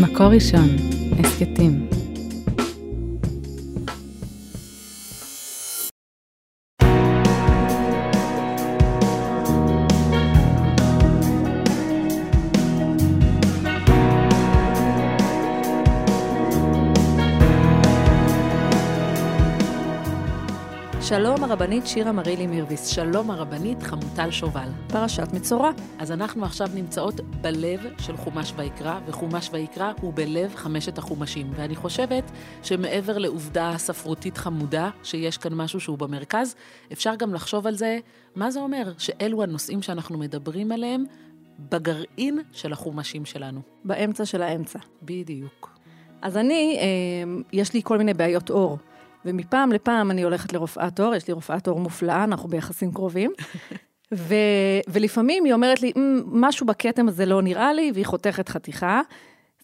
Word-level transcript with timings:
מקור 0.00 0.26
ראשון, 0.26 0.68
הסכתים. 1.18 2.03
שלום 21.16 21.44
הרבנית 21.44 21.86
שירה 21.86 22.12
מרילי 22.12 22.46
מירביס. 22.46 22.86
שלום 22.86 23.30
הרבנית 23.30 23.82
חמוטל 23.82 24.30
שובל. 24.30 24.68
פרשת 24.88 25.28
מצורע. 25.32 25.70
אז 25.98 26.12
אנחנו 26.12 26.44
עכשיו 26.44 26.68
נמצאות 26.74 27.20
בלב 27.20 27.80
של 27.98 28.16
חומש 28.16 28.52
ויקרא, 28.56 29.00
וחומש 29.06 29.50
ויקרא 29.52 29.92
הוא 30.00 30.12
בלב 30.14 30.54
חמשת 30.54 30.98
החומשים. 30.98 31.52
ואני 31.56 31.76
חושבת 31.76 32.30
שמעבר 32.62 33.18
לעובדה 33.18 33.74
ספרותית 33.76 34.38
חמודה, 34.38 34.90
שיש 35.02 35.38
כאן 35.38 35.54
משהו 35.54 35.80
שהוא 35.80 35.98
במרכז, 35.98 36.54
אפשר 36.92 37.14
גם 37.14 37.34
לחשוב 37.34 37.66
על 37.66 37.74
זה, 37.74 37.98
מה 38.36 38.50
זה 38.50 38.60
אומר 38.60 38.92
שאלו 38.98 39.42
הנושאים 39.42 39.82
שאנחנו 39.82 40.18
מדברים 40.18 40.72
עליהם 40.72 41.04
בגרעין 41.58 42.38
של 42.52 42.72
החומשים 42.72 43.24
שלנו. 43.24 43.60
באמצע 43.84 44.26
של 44.26 44.42
האמצע. 44.42 44.78
בדיוק. 45.02 45.78
אז 46.22 46.36
אני, 46.36 46.78
אה, 46.80 47.42
יש 47.52 47.74
לי 47.74 47.80
כל 47.84 47.98
מיני 47.98 48.14
בעיות 48.14 48.50
עור. 48.50 48.78
ומפעם 49.24 49.72
לפעם 49.72 50.10
אני 50.10 50.22
הולכת 50.22 50.52
לרופאת 50.52 51.00
עור, 51.00 51.14
יש 51.14 51.28
לי 51.28 51.34
רופאת 51.34 51.66
עור 51.66 51.80
מופלאה, 51.80 52.24
אנחנו 52.24 52.48
ביחסים 52.48 52.92
קרובים. 52.92 53.32
ו, 54.14 54.34
ולפעמים 54.88 55.44
היא 55.44 55.52
אומרת 55.52 55.82
לי, 55.82 55.92
"מ, 55.96 56.40
משהו 56.40 56.66
בכתם 56.66 57.08
הזה 57.08 57.26
לא 57.26 57.42
נראה 57.42 57.72
לי, 57.72 57.90
והיא 57.94 58.06
חותכת 58.06 58.48
חתיכה. 58.48 59.00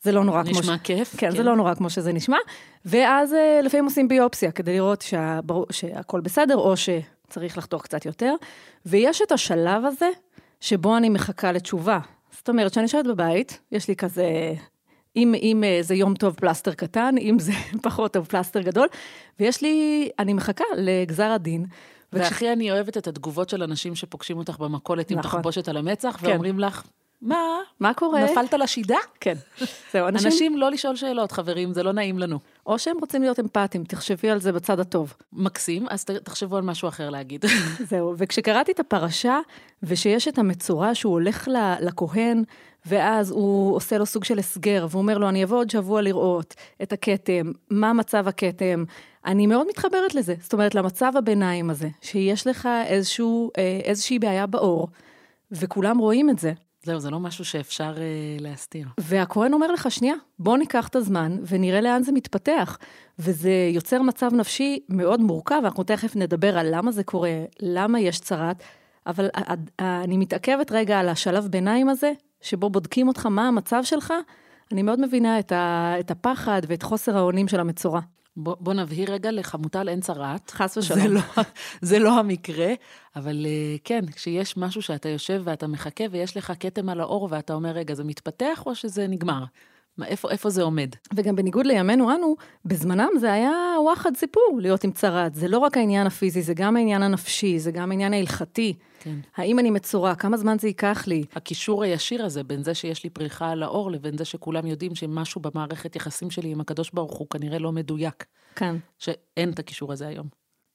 זה 0.02 0.12
לא 0.12 0.24
נורא 0.24 0.42
כמו... 0.42 0.60
נשמע 0.60 0.76
ש... 0.76 0.80
כיף. 0.84 1.14
כן, 1.16 1.30
זה 1.30 1.42
לא 1.42 1.56
נורא 1.56 1.74
כמו 1.74 1.90
שזה 1.90 2.12
נשמע. 2.12 2.36
ואז 2.84 3.34
אה, 3.34 3.60
לפעמים 3.62 3.84
עושים 3.84 4.08
ביופסיה, 4.08 4.52
כדי 4.52 4.72
לראות 4.72 5.02
שה... 5.02 5.40
שהכל 5.70 6.20
בסדר, 6.20 6.56
או 6.56 6.74
שצריך 6.76 7.58
לחתוך 7.58 7.82
קצת 7.82 8.06
יותר. 8.06 8.34
ויש 8.86 9.22
את 9.22 9.32
השלב 9.32 9.84
הזה, 9.84 10.08
שבו 10.60 10.96
אני 10.96 11.08
מחכה 11.08 11.52
לתשובה. 11.52 11.98
זאת 12.32 12.48
אומרת, 12.48 12.70
כשאני 12.70 12.84
יושבת 12.84 13.06
בבית, 13.06 13.60
יש 13.72 13.88
לי 13.88 13.96
כזה... 13.96 14.24
אם, 15.16 15.34
אם 15.42 15.64
אה, 15.64 15.78
זה 15.82 15.94
יום 15.94 16.14
טוב 16.14 16.34
פלסטר 16.34 16.74
קטן, 16.74 17.14
אם 17.20 17.36
זה 17.38 17.52
פחות 17.82 18.12
טוב 18.12 18.26
פלסטר 18.26 18.60
גדול, 18.60 18.86
ויש 19.40 19.62
לי, 19.62 20.08
אני 20.18 20.32
מחכה 20.32 20.64
לגזר 20.76 21.30
הדין. 21.30 21.64
וכש- 22.12 22.20
והכי 22.22 22.52
אני 22.52 22.70
אוהבת 22.72 22.96
את 22.96 23.06
התגובות 23.06 23.48
של 23.48 23.62
אנשים 23.62 23.94
שפוגשים 23.94 24.38
אותך 24.38 24.58
במכולת 24.58 25.10
עם 25.10 25.18
נכון. 25.18 25.30
תחבושת 25.40 25.68
על 25.68 25.76
המצח, 25.76 26.16
כן. 26.20 26.26
ואומרים 26.26 26.58
לך, 26.58 26.82
מה? 27.22 27.44
מה 27.80 27.94
קורה? 27.94 28.24
נפלת 28.24 28.54
לשידה? 28.54 28.96
כן. 29.20 29.34
זהו, 29.92 30.08
אנשים, 30.08 30.26
אנשים 30.26 30.58
לא 30.58 30.70
לשאול 30.70 30.96
שאלות, 30.96 31.32
חברים, 31.32 31.72
זה 31.72 31.82
לא 31.82 31.92
נעים 31.92 32.18
לנו. 32.18 32.38
או 32.66 32.78
שהם 32.78 32.96
רוצים 33.00 33.22
להיות 33.22 33.40
אמפתיים, 33.40 33.84
תחשבי 33.84 34.30
על 34.30 34.40
זה 34.40 34.52
בצד 34.52 34.80
הטוב. 34.80 35.14
מקסים, 35.32 35.86
אז 35.90 36.04
תחשבו 36.04 36.56
על 36.56 36.62
משהו 36.62 36.88
אחר 36.88 37.10
להגיד. 37.10 37.44
זהו, 37.90 38.14
וכשקראתי 38.18 38.72
את 38.72 38.80
הפרשה, 38.80 39.38
ושיש 39.82 40.28
את 40.28 40.38
המצורע 40.38 40.94
שהוא 40.94 41.12
הולך 41.12 41.48
לכהן, 41.80 42.44
ואז 42.86 43.30
הוא 43.30 43.76
עושה 43.76 43.98
לו 43.98 44.06
סוג 44.06 44.24
של 44.24 44.38
הסגר, 44.38 44.86
והוא 44.90 45.02
אומר 45.02 45.18
לו, 45.18 45.28
אני 45.28 45.44
אבוא 45.44 45.58
עוד 45.58 45.70
שבוע 45.70 46.02
לראות 46.02 46.54
את 46.82 46.92
הכתם, 46.92 47.52
מה 47.70 47.92
מצב 47.92 48.28
הכתם. 48.28 48.84
אני 49.26 49.46
מאוד 49.46 49.66
מתחברת 49.68 50.14
לזה, 50.14 50.34
זאת 50.42 50.52
אומרת, 50.52 50.74
למצב 50.74 51.12
הביניים 51.16 51.70
הזה, 51.70 51.88
שיש 52.00 52.46
לך 52.46 52.68
איזשהו, 52.86 53.50
אה, 53.58 53.80
איזושהי 53.84 54.18
בעיה 54.18 54.46
בעור, 54.46 54.88
וכולם 55.52 55.98
רואים 55.98 56.30
את 56.30 56.38
זה. 56.38 56.52
זהו, 56.82 57.00
זה 57.00 57.10
לא 57.10 57.20
משהו 57.20 57.44
שאפשר 57.44 57.94
אה, 57.98 58.36
להסתיר. 58.40 58.88
והכהן 58.98 59.52
אומר 59.52 59.72
לך, 59.72 59.90
שנייה, 59.90 60.14
בוא 60.38 60.56
ניקח 60.56 60.88
את 60.88 60.96
הזמן 60.96 61.36
ונראה 61.46 61.80
לאן 61.80 62.02
זה 62.02 62.12
מתפתח. 62.12 62.78
וזה 63.18 63.70
יוצר 63.72 64.02
מצב 64.02 64.34
נפשי 64.34 64.78
מאוד 64.88 65.20
מורכב, 65.20 65.60
אנחנו 65.64 65.84
תכף 65.84 66.16
נדבר 66.16 66.58
על 66.58 66.66
למה 66.70 66.92
זה 66.92 67.04
קורה, 67.04 67.30
למה 67.62 68.00
יש 68.00 68.20
צרת, 68.20 68.62
אבל 69.06 69.28
ה- 69.34 69.52
ה- 69.82 70.04
אני 70.04 70.16
מתעכבת 70.16 70.72
רגע 70.72 71.00
על 71.00 71.08
השלב 71.08 71.46
ביניים 71.46 71.88
הזה, 71.88 72.12
שבו 72.40 72.70
בודקים 72.70 73.08
אותך 73.08 73.26
מה 73.26 73.48
המצב 73.48 73.80
שלך. 73.84 74.14
אני 74.72 74.82
מאוד 74.82 75.00
מבינה 75.00 75.38
את, 75.38 75.52
ה, 75.52 75.94
את 76.00 76.10
הפחד 76.10 76.62
ואת 76.66 76.82
חוסר 76.82 77.16
האונים 77.16 77.48
של 77.48 77.60
המצורע. 77.60 78.00
בוא, 78.36 78.56
בוא 78.60 78.74
נבהיר 78.74 79.12
רגע, 79.12 79.30
לחמוטל 79.30 79.88
אין 79.88 80.00
צרעת. 80.00 80.50
חס 80.50 80.74
זה 80.74 80.80
ושלום. 80.80 81.14
לא, 81.14 81.20
זה 81.82 81.98
לא 81.98 82.18
המקרה, 82.18 82.72
אבל 83.16 83.46
אה, 83.46 83.76
כן, 83.84 84.06
כשיש 84.06 84.56
משהו 84.56 84.82
שאתה 84.82 85.08
יושב 85.08 85.42
ואתה 85.44 85.66
מחכה 85.66 86.04
ויש 86.10 86.36
לך 86.36 86.52
כתם 86.60 86.88
על 86.88 87.00
האור 87.00 87.28
ואתה 87.30 87.54
אומר, 87.54 87.70
רגע, 87.70 87.94
זה 87.94 88.04
מתפתח 88.04 88.62
או 88.66 88.74
שזה 88.74 89.06
נגמר? 89.06 89.44
מה, 89.98 90.06
איפה, 90.06 90.30
איפה 90.30 90.50
זה 90.50 90.62
עומד? 90.62 90.90
וגם 91.14 91.36
בניגוד 91.36 91.66
לימינו 91.66 92.14
אנו, 92.14 92.36
בזמנם 92.64 93.08
זה 93.20 93.32
היה 93.32 93.52
וואחד 93.82 94.16
סיפור 94.16 94.58
להיות 94.60 94.84
עם 94.84 94.92
צרת. 94.92 95.34
זה 95.34 95.48
לא 95.48 95.58
רק 95.58 95.76
העניין 95.76 96.06
הפיזי, 96.06 96.42
זה 96.42 96.54
גם 96.54 96.76
העניין 96.76 97.02
הנפשי, 97.02 97.58
זה 97.58 97.70
גם 97.70 97.90
העניין 97.90 98.12
ההלכתי. 98.12 98.74
כן. 99.00 99.14
האם 99.36 99.58
אני 99.58 99.70
מצורע? 99.70 100.14
כמה 100.14 100.36
זמן 100.36 100.58
זה 100.58 100.68
ייקח 100.68 101.04
לי? 101.06 101.24
הקישור 101.34 101.82
הישיר 101.82 102.24
הזה 102.24 102.42
בין 102.42 102.62
זה 102.62 102.74
שיש 102.74 103.04
לי 103.04 103.10
פריחה 103.10 103.50
על 103.50 103.62
האור 103.62 103.90
לבין 103.90 104.18
זה 104.18 104.24
שכולם 104.24 104.66
יודעים 104.66 104.94
שמשהו 104.94 105.40
במערכת 105.40 105.96
יחסים 105.96 106.30
שלי 106.30 106.50
עם 106.50 106.60
הקדוש 106.60 106.90
ברוך 106.90 107.18
הוא 107.18 107.26
כנראה 107.30 107.58
לא 107.58 107.72
מדויק, 107.72 108.24
כאן, 108.56 108.78
שאין 108.98 109.50
את 109.50 109.58
הקישור 109.58 109.92
הזה 109.92 110.06
היום. 110.06 110.26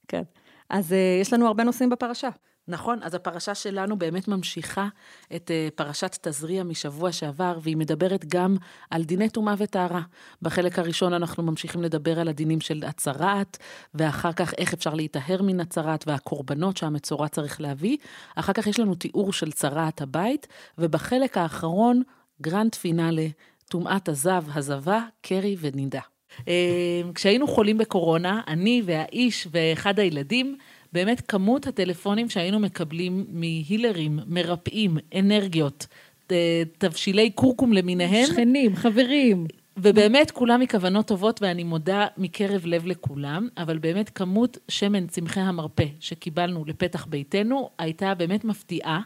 כן. 0.07 0.23
אז 0.69 0.91
uh, 0.91 1.21
יש 1.21 1.33
לנו 1.33 1.47
הרבה 1.47 1.63
נושאים 1.63 1.89
בפרשה. 1.89 2.29
נכון, 2.67 2.99
אז 3.03 3.13
הפרשה 3.13 3.55
שלנו 3.55 3.97
באמת 3.97 4.27
ממשיכה 4.27 4.87
את 5.35 5.51
אה, 5.51 5.67
פרשת 5.75 6.17
תזריע 6.21 6.63
משבוע 6.63 7.11
שעבר, 7.11 7.59
והיא 7.61 7.77
מדברת 7.77 8.25
גם 8.25 8.57
על 8.91 9.03
דיני 9.03 9.29
טומאה 9.29 9.53
וטהרה. 9.57 10.01
בחלק 10.41 10.79
הראשון 10.79 11.13
אנחנו 11.13 11.43
ממשיכים 11.43 11.83
לדבר 11.83 12.19
על 12.19 12.27
הדינים 12.27 12.61
של 12.61 12.83
הצרעת, 12.87 13.57
ואחר 13.93 14.33
כך 14.33 14.53
איך 14.57 14.73
אפשר 14.73 14.93
להיטהר 14.93 15.41
מן 15.41 15.59
הצרעת 15.59 16.07
והקורבנות 16.07 16.77
שהמצורע 16.77 17.27
צריך 17.27 17.61
להביא. 17.61 17.97
אחר 18.35 18.53
כך 18.53 18.67
יש 18.67 18.79
לנו 18.79 18.95
תיאור 18.95 19.33
של 19.33 19.51
צרעת 19.51 20.01
הבית, 20.01 20.47
ובחלק 20.77 21.37
האחרון, 21.37 22.01
grand 22.41 22.75
finale, 22.75 23.27
טומאת 23.69 24.09
הזב, 24.09 24.43
הזבה, 24.53 25.01
קרי 25.21 25.55
ונידה. 25.59 26.01
אה, 26.47 27.01
כשהיינו 27.15 27.47
חולים 27.47 27.77
בקורונה, 27.77 28.41
אני 28.47 28.81
והאיש 28.85 29.47
ואחד 29.51 29.99
הילדים, 29.99 30.57
באמת 30.95 31.21
כמות 31.21 31.67
הטלפונים 31.67 32.29
שהיינו 32.29 32.59
מקבלים 32.59 33.25
מה 33.29 33.46
healerים, 33.46 34.19
מרפאים, 34.27 34.97
אנרגיות, 35.19 35.87
אה, 36.31 36.63
תבשילי 36.77 37.31
כורכום 37.35 37.73
למיניהם, 37.73 38.25
שכנים, 38.25 38.75
חברים. 38.75 39.47
ובאמת 39.77 40.31
כולם 40.31 40.59
מכוונות 40.59 41.07
טובות, 41.07 41.41
ואני 41.41 41.63
מודה 41.63 42.07
מקרב 42.17 42.65
לב 42.65 42.85
לכולם, 42.85 43.47
אבל 43.57 43.77
באמת 43.77 44.09
כמות 44.09 44.57
שמן 44.67 45.07
צמחי 45.07 45.39
המרפא 45.39 45.85
שקיבלנו 45.99 46.65
לפתח 46.65 47.05
ביתנו 47.05 47.69
הייתה 47.79 48.13
באמת 48.13 48.45
מפתיעה. 48.45 49.01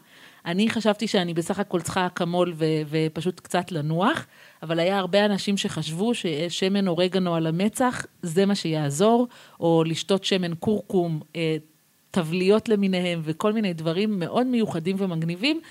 אני 0.46 0.70
חשבתי 0.70 1.08
שאני 1.08 1.34
בסך 1.34 1.60
הכל 1.60 1.82
צריכה 1.82 2.06
אקמול 2.06 2.54
ו- 2.56 2.66
ופשוט 2.90 3.40
קצת 3.40 3.72
לנוח, 3.72 4.28
אבל 4.64 4.80
היה 4.80 4.98
הרבה 4.98 5.26
אנשים 5.26 5.58
שחשבו 5.58 6.12
ששמן 6.14 6.88
אורגנו 6.88 7.36
על 7.36 7.48
המצח, 7.48 8.06
זה 8.22 8.46
מה 8.46 8.56
שיעזור, 8.56 9.28
או 9.60 9.84
לשתות 9.84 10.24
שמן 10.24 10.52
כורכום, 10.60 11.20
תבליות 12.12 12.70
למיניהם 12.70 13.22
וכל 13.24 13.54
מיני 13.54 13.74
דברים 13.74 14.20
מאוד 14.20 14.48
מיוחדים 14.48 14.96
ומגניבים. 15.00 15.62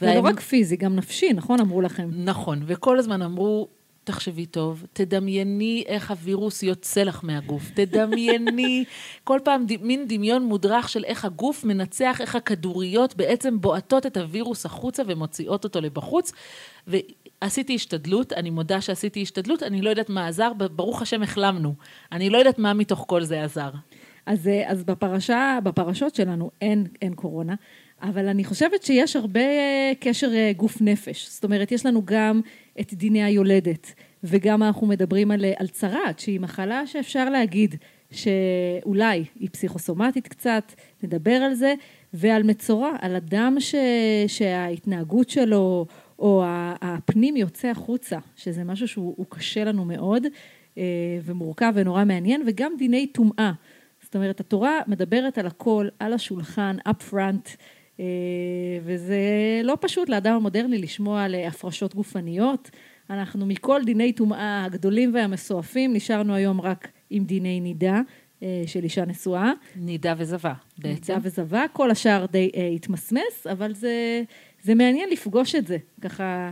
זה 0.00 0.14
לא 0.14 0.20
רק 0.20 0.40
פיזי, 0.40 0.76
גם 0.76 0.96
נפשי, 0.96 1.32
נכון? 1.32 1.60
אמרו 1.60 1.80
לכם. 1.80 2.10
נכון, 2.14 2.62
וכל 2.66 2.98
הזמן 2.98 3.22
אמרו, 3.22 3.68
תחשבי 4.04 4.46
טוב, 4.46 4.84
תדמייני 4.92 5.84
איך 5.86 6.10
הווירוס 6.10 6.62
יוצא 6.62 7.02
לך 7.02 7.20
מהגוף, 7.22 7.70
תדמייני, 7.74 8.84
כל 9.24 9.38
פעם 9.44 9.66
ד... 9.66 9.82
מין 9.82 10.04
דמיון 10.08 10.44
מודרך 10.44 10.88
של 10.88 11.04
איך 11.04 11.24
הגוף 11.24 11.64
מנצח, 11.64 12.20
איך 12.20 12.36
הכדוריות 12.36 13.16
בעצם 13.16 13.60
בועטות 13.60 14.06
את 14.06 14.16
הווירוס 14.16 14.66
החוצה 14.66 15.02
ומוציאות 15.06 15.64
אותו 15.64 15.80
לבחוץ. 15.80 16.32
ועשיתי 16.86 17.74
השתדלות, 17.74 18.32
אני 18.32 18.50
מודה 18.50 18.80
שעשיתי 18.80 19.22
השתדלות, 19.22 19.62
אני 19.62 19.82
לא 19.82 19.90
יודעת 19.90 20.10
מה 20.10 20.26
עזר, 20.28 20.52
ברוך 20.52 21.02
השם 21.02 21.22
החלמנו. 21.22 21.74
אני 22.12 22.30
לא 22.30 22.38
יודעת 22.38 22.58
מה 22.58 22.74
מתוך 22.74 23.04
כל 23.08 23.24
זה 23.24 23.44
עזר. 23.44 23.70
אז, 24.26 24.48
אה, 24.48 24.70
אז 24.70 24.84
בפרשה, 24.84 25.58
בפרשות 25.62 26.14
שלנו 26.14 26.50
אין, 26.60 26.86
אין 27.02 27.14
קורונה, 27.14 27.54
אבל 28.02 28.28
אני 28.28 28.44
חושבת 28.44 28.82
שיש 28.82 29.16
הרבה 29.16 29.40
אה, 29.40 29.92
קשר 30.00 30.30
אה, 30.34 30.52
גוף 30.56 30.80
נפש. 30.80 31.28
זאת 31.30 31.44
אומרת, 31.44 31.72
יש 31.72 31.86
לנו 31.86 32.02
גם 32.04 32.40
את 32.80 32.94
דיני 32.94 33.22
היולדת, 33.22 33.94
וגם 34.24 34.62
אנחנו 34.62 34.86
מדברים 34.86 35.30
על, 35.30 35.44
על 35.56 35.68
צרעת, 35.68 36.18
שהיא 36.18 36.40
מחלה 36.40 36.86
שאפשר 36.86 37.30
להגיד 37.30 37.74
שאולי 38.10 39.24
היא 39.40 39.48
פסיכוסומטית 39.52 40.28
קצת, 40.28 40.72
נדבר 41.02 41.34
על 41.34 41.54
זה, 41.54 41.74
ועל 42.14 42.42
מצורע, 42.42 42.90
על 43.00 43.16
אדם 43.16 43.56
ש, 43.58 43.74
שההתנהגות 44.26 45.30
שלו, 45.30 45.86
או 46.18 46.42
הפנים 46.80 47.36
יוצא 47.36 47.68
החוצה, 47.68 48.18
שזה 48.36 48.64
משהו 48.64 48.88
שהוא 48.88 49.14
הוא 49.16 49.26
קשה 49.28 49.64
לנו 49.64 49.84
מאוד, 49.84 50.26
ומורכב 51.24 51.72
ונורא 51.74 52.04
מעניין, 52.04 52.42
וגם 52.46 52.72
דיני 52.78 53.06
טומאה. 53.06 53.52
זאת 54.14 54.16
אומרת, 54.16 54.40
התורה 54.40 54.80
מדברת 54.86 55.38
על 55.38 55.46
הכל, 55.46 55.88
על 55.98 56.12
השולחן, 56.12 56.76
up 56.88 57.10
front, 57.12 57.56
אה, 58.00 58.04
וזה 58.84 59.20
לא 59.64 59.76
פשוט 59.80 60.08
לאדם 60.08 60.34
המודרני 60.34 60.78
לשמוע 60.78 61.22
על 61.22 61.34
אה, 61.34 61.48
הפרשות 61.48 61.94
גופניות, 61.94 62.70
אנחנו 63.10 63.46
מכל 63.46 63.80
דיני 63.84 64.12
טומאה 64.12 64.64
הגדולים 64.64 65.14
והמסועפים, 65.14 65.92
נשארנו 65.94 66.34
היום 66.34 66.60
רק 66.60 66.88
עם 67.10 67.24
דיני 67.24 67.60
נידה. 67.60 68.00
אה, 68.42 68.62
של 68.66 68.84
אישה 68.84 69.04
נשואה. 69.04 69.52
נידה 69.76 70.14
וזבה, 70.16 70.54
בעצם. 70.78 71.12
נידה 71.12 71.28
וזבה, 71.28 71.64
כל 71.72 71.90
השאר 71.90 72.26
די 72.30 72.50
אה, 72.56 72.66
התמסמס, 72.66 73.46
אבל 73.52 73.74
זה, 73.74 74.22
זה 74.62 74.74
מעניין 74.74 75.08
לפגוש 75.10 75.54
את 75.54 75.66
זה, 75.66 75.76
ככה... 76.00 76.50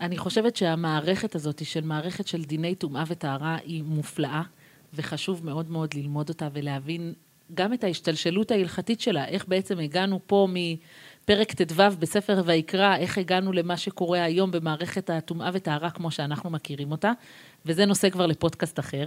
אני 0.00 0.18
חושבת 0.18 0.56
שהמערכת 0.56 1.34
הזאת 1.34 1.64
של 1.64 1.84
מערכת 1.84 2.26
של 2.26 2.44
דיני 2.44 2.74
טומאה 2.74 3.04
וטהרה 3.06 3.56
היא 3.64 3.82
מופלאה, 3.82 4.42
וחשוב 4.94 5.46
מאוד 5.46 5.70
מאוד 5.70 5.94
ללמוד 5.94 6.28
אותה 6.28 6.48
ולהבין 6.52 7.14
גם 7.54 7.72
את 7.72 7.84
ההשתלשלות 7.84 8.50
ההלכתית 8.50 9.00
שלה, 9.00 9.28
איך 9.28 9.48
בעצם 9.48 9.78
הגענו 9.78 10.20
פה 10.26 10.48
מפרק 10.50 11.52
ט"ו 11.52 11.82
בספר 11.98 12.42
ויקרא, 12.44 12.96
איך 12.96 13.18
הגענו 13.18 13.52
למה 13.52 13.76
שקורה 13.76 14.22
היום 14.22 14.50
במערכת 14.50 15.10
הטומאה 15.10 15.50
וטהרה 15.52 15.90
כמו 15.90 16.10
שאנחנו 16.10 16.50
מכירים 16.50 16.90
אותה, 16.92 17.12
וזה 17.66 17.86
נושא 17.86 18.10
כבר 18.10 18.26
לפודקאסט 18.26 18.78
אחר. 18.78 19.06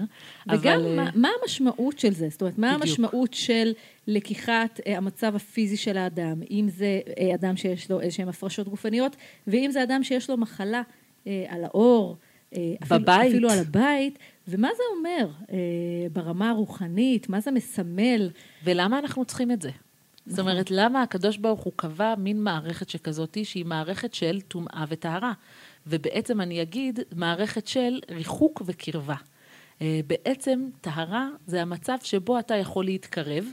וגם 0.51 0.79
אבל, 0.79 0.95
מה, 0.95 1.05
אה, 1.05 1.11
מה 1.15 1.29
המשמעות 1.41 1.99
של 1.99 2.13
זה? 2.13 2.29
זאת 2.29 2.41
אומרת, 2.41 2.57
מה 2.57 2.67
בדיוק. 2.67 2.81
המשמעות 2.81 3.33
של 3.33 3.71
לקיחת 4.07 4.79
אה, 4.87 4.97
המצב 4.97 5.35
הפיזי 5.35 5.77
של 5.77 5.97
האדם, 5.97 6.41
אם 6.51 6.67
זה 6.69 6.99
אה, 7.19 7.35
אדם 7.35 7.57
שיש 7.57 7.91
לו 7.91 8.01
איזשהן 8.01 8.27
הפרשות 8.27 8.67
גופניות, 8.67 9.15
ואם 9.47 9.69
זה 9.71 9.83
אדם 9.83 10.03
שיש 10.03 10.29
לו 10.29 10.37
מחלה 10.37 10.81
אה, 11.27 11.45
על 11.49 11.63
העור, 11.63 12.17
אה, 12.55 12.73
אפילו, 12.83 12.99
בבית. 12.99 13.31
אפילו 13.31 13.49
על 13.49 13.59
הבית, 13.59 14.19
ומה 14.47 14.69
זה 14.77 14.83
אומר 14.97 15.27
אה, 15.51 15.57
ברמה 16.13 16.49
הרוחנית, 16.49 17.29
מה 17.29 17.39
זה 17.39 17.51
מסמל? 17.51 18.29
ולמה 18.63 18.99
אנחנו 18.99 19.25
צריכים 19.25 19.51
את 19.51 19.61
זה? 19.61 19.69
זאת 20.25 20.39
אומרת, 20.39 20.71
למה 20.71 21.01
הקדוש 21.01 21.37
ברוך 21.37 21.61
הוא 21.61 21.73
קבע 21.75 22.13
מין 22.17 22.43
מערכת 22.43 22.89
שכזאת, 22.89 23.37
שהיא 23.43 23.65
מערכת 23.65 24.13
של 24.13 24.41
טומאה 24.41 24.85
וטהרה? 24.89 25.33
ובעצם 25.87 26.41
אני 26.41 26.61
אגיד, 26.61 26.99
מערכת 27.15 27.67
של 27.67 27.99
ריחוק 28.09 28.61
וקרבה. 28.65 29.15
אה, 29.81 29.99
בעצם, 30.07 30.69
טהרה 30.81 31.29
זה 31.47 31.61
המצב 31.61 31.97
שבו 32.03 32.39
אתה 32.39 32.55
יכול 32.55 32.85
להתקרב, 32.85 33.45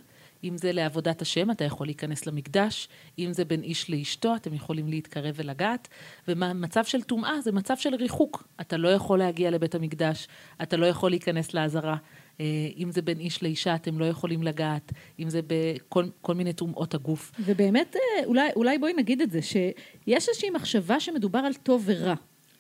אם 0.45 0.57
זה 0.57 0.73
לעבודת 0.73 1.23
השם, 1.23 1.51
אתה 1.51 1.65
יכול 1.65 1.87
להיכנס 1.87 2.27
למקדש, 2.27 2.89
אם 3.19 3.33
זה 3.33 3.45
בין 3.45 3.63
איש 3.63 3.91
לאשתו, 3.91 4.35
אתם 4.37 4.55
יכולים 4.55 4.89
להתקרב 4.89 5.35
ולגעת, 5.37 5.89
ומצב 6.29 6.85
של 6.85 7.03
טומאה 7.03 7.41
זה 7.41 7.53
מצב 7.53 7.77
של 7.77 7.95
ריחוק. 7.95 8.49
אתה 8.61 8.77
לא 8.77 8.89
יכול 8.89 9.19
להגיע 9.19 9.51
לבית 9.51 9.75
המקדש, 9.75 10.29
אתה 10.63 10.77
לא 10.77 10.87
יכול 10.87 11.11
להיכנס 11.11 11.55
לעזרה. 11.55 11.97
אה, 12.41 12.69
אם 12.77 12.91
זה 12.91 13.03
בין 13.03 13.21
איש 13.21 13.43
לאישה, 13.43 13.75
אתם 13.75 13.99
לא 13.99 14.05
יכולים 14.05 14.43
לגעת, 14.43 14.93
אם 15.19 15.31
זה 15.31 15.41
בכל 15.47 16.05
כל 16.21 16.35
מיני 16.35 16.53
טומאות 16.53 16.95
הגוף. 16.95 17.33
ובאמת, 17.41 17.97
אה, 17.97 18.25
אולי, 18.25 18.49
אולי 18.57 18.79
בואי 18.79 18.93
נגיד 18.93 19.21
את 19.21 19.31
זה, 19.31 19.43
שיש 19.43 20.29
איזושהי 20.29 20.51
מחשבה 20.51 21.01
שמדובר 21.01 21.39
על 21.39 21.55
טוב 21.55 21.83
ורע, 21.87 22.15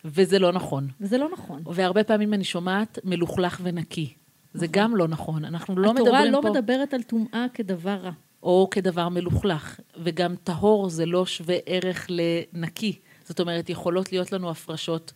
וזה 0.04 0.38
לא 0.38 0.52
נכון. 0.52 0.88
וזה 1.00 1.19
לא 1.19 1.28
נכון. 1.32 1.62
והרבה 1.66 2.04
פעמים 2.04 2.34
אני 2.34 2.44
שומעת 2.44 2.98
מלוכלך 3.04 3.60
ונקי. 3.64 4.14
זה 4.58 4.66
גם 4.70 4.96
לא 4.96 5.08
נכון. 5.08 5.44
אנחנו 5.44 5.76
לא 5.76 5.94
מדברים 5.94 6.14
התורה 6.14 6.43
פה... 6.43 6.49
לא 6.49 6.55
מדברת 6.55 6.94
על 6.94 7.02
טומאה 7.02 7.46
כדבר 7.55 7.94
רע. 7.94 8.10
או 8.43 8.69
כדבר 8.70 9.08
מלוכלך. 9.08 9.81
וגם 10.02 10.34
טהור 10.44 10.88
זה 10.88 11.06
לא 11.06 11.26
שווה 11.26 11.56
ערך 11.66 12.06
לנקי. 12.10 12.99
זאת 13.25 13.40
אומרת, 13.40 13.70
יכולות 13.70 14.12
להיות 14.12 14.32
לנו 14.32 14.50
הפרשות, 14.50 15.12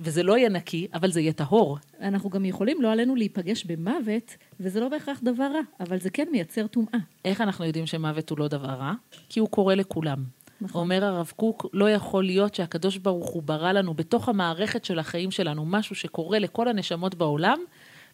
וזה 0.00 0.22
לא 0.22 0.38
יהיה 0.38 0.48
נקי, 0.48 0.86
אבל 0.94 1.10
זה 1.10 1.20
יהיה 1.20 1.32
טהור. 1.32 1.78
אנחנו 2.00 2.30
גם 2.30 2.44
יכולים, 2.44 2.82
לא 2.82 2.92
עלינו, 2.92 3.16
להיפגש 3.16 3.64
במוות, 3.64 4.36
וזה 4.60 4.80
לא 4.80 4.88
בהכרח 4.88 5.20
דבר 5.22 5.44
רע, 5.44 5.60
אבל 5.80 6.00
זה 6.00 6.10
כן 6.10 6.28
מייצר 6.32 6.66
טומאה. 6.66 6.98
איך 7.24 7.40
אנחנו 7.40 7.64
יודעים 7.64 7.86
שמוות 7.86 8.30
הוא 8.30 8.38
לא 8.38 8.48
דבר 8.48 8.68
רע? 8.68 8.92
כי 9.28 9.40
הוא 9.40 9.48
קורה 9.48 9.74
לכולם. 9.74 10.24
נכון. 10.60 10.80
אומר 10.80 11.04
הרב 11.04 11.32
קוק, 11.36 11.66
לא 11.72 11.90
יכול 11.90 12.24
להיות 12.24 12.54
שהקדוש 12.54 12.96
ברוך 12.96 13.30
הוא 13.30 13.42
ברא 13.42 13.72
לנו 13.72 13.94
בתוך 13.94 14.28
המערכת 14.28 14.84
של 14.84 14.98
החיים 14.98 15.30
שלנו 15.30 15.64
משהו 15.64 15.96
שקורה 15.96 16.38
לכל 16.38 16.68
הנשמות 16.68 17.14
בעולם, 17.14 17.58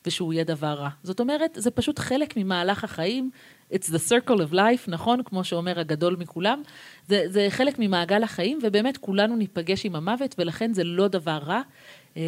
ושהוא 0.06 0.32
יהיה 0.32 0.44
דבר 0.44 0.74
רע. 0.74 0.88
זאת 1.02 1.20
אומרת, 1.20 1.58
זה 1.60 1.70
פשוט 1.70 1.98
חלק 1.98 2.36
ממהלך 2.36 2.84
החיים. 2.84 3.30
It's 3.72 3.86
the 3.86 4.10
circle 4.10 4.38
of 4.50 4.52
life, 4.52 4.84
נכון? 4.88 5.22
כמו 5.22 5.44
שאומר 5.44 5.80
הגדול 5.80 6.16
מכולם. 6.16 6.62
זה, 7.08 7.24
זה 7.26 7.46
חלק 7.50 7.78
ממעגל 7.78 8.22
החיים, 8.22 8.58
ובאמת 8.62 8.96
כולנו 8.96 9.36
ניפגש 9.36 9.86
עם 9.86 9.96
המוות, 9.96 10.34
ולכן 10.38 10.74
זה 10.74 10.84
לא 10.84 11.08
דבר 11.08 11.38
רע. 11.46 11.60
אה, 12.16 12.22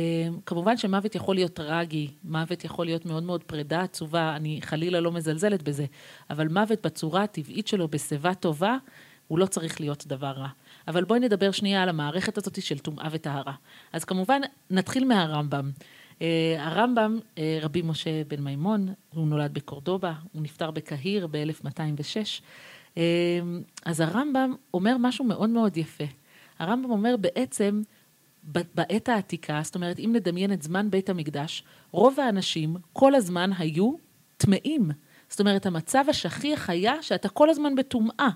כמובן 0.46 0.76
שמוות 0.76 1.14
יכול 1.14 1.34
להיות 1.34 1.54
טרגי, 1.54 2.10
מוות 2.24 2.64
יכול 2.64 2.86
להיות 2.86 3.06
מאוד 3.06 3.22
מאוד 3.22 3.42
פרידה 3.42 3.80
עצובה, 3.80 4.36
אני 4.36 4.60
חלילה 4.62 5.00
לא 5.00 5.12
מזלזלת 5.12 5.62
בזה, 5.62 5.86
אבל 6.30 6.48
מוות 6.48 6.86
בצורה 6.86 7.22
הטבעית 7.22 7.68
שלו, 7.68 7.88
בשיבה 7.88 8.34
טובה, 8.34 8.76
הוא 9.28 9.38
לא 9.38 9.46
צריך 9.46 9.80
להיות 9.80 10.06
דבר 10.06 10.30
רע. 10.30 10.48
אבל 10.88 11.04
בואי 11.04 11.20
נדבר 11.20 11.50
שנייה 11.50 11.82
על 11.82 11.88
המערכת 11.88 12.38
הזאת 12.38 12.62
של 12.62 12.78
טומאה 12.78 13.08
וטהרה. 13.10 13.54
אז 13.92 14.04
כמובן, 14.04 14.40
נתחיל 14.70 15.04
מהרמב"ם. 15.04 15.70
Uh, 16.22 16.24
הרמב"ם, 16.58 17.18
uh, 17.36 17.38
רבי 17.62 17.82
משה 17.82 18.24
בן 18.28 18.40
מימון, 18.40 18.88
הוא 19.14 19.26
נולד 19.26 19.54
בקורדובה, 19.54 20.12
הוא 20.32 20.42
נפטר 20.42 20.70
בקהיר 20.70 21.26
ב-1206. 21.26 22.40
Uh, 22.94 22.98
אז 23.84 24.00
הרמב"ם 24.00 24.54
אומר 24.74 24.96
משהו 24.98 25.24
מאוד 25.24 25.50
מאוד 25.50 25.76
יפה. 25.76 26.04
הרמב"ם 26.58 26.90
אומר 26.90 27.16
בעצם, 27.16 27.82
בעת 28.44 29.08
העתיקה, 29.08 29.60
זאת 29.64 29.74
אומרת, 29.74 29.98
אם 29.98 30.10
נדמיין 30.12 30.52
את 30.52 30.62
זמן 30.62 30.90
בית 30.90 31.10
המקדש, 31.10 31.64
רוב 31.90 32.20
האנשים 32.20 32.76
כל 32.92 33.14
הזמן 33.14 33.50
היו 33.58 33.92
טמאים. 34.36 34.90
זאת 35.28 35.40
אומרת, 35.40 35.66
המצב 35.66 36.04
השכיח 36.08 36.70
היה 36.70 37.02
שאתה 37.02 37.28
כל 37.28 37.50
הזמן 37.50 37.74
בטומאה. 37.74 38.28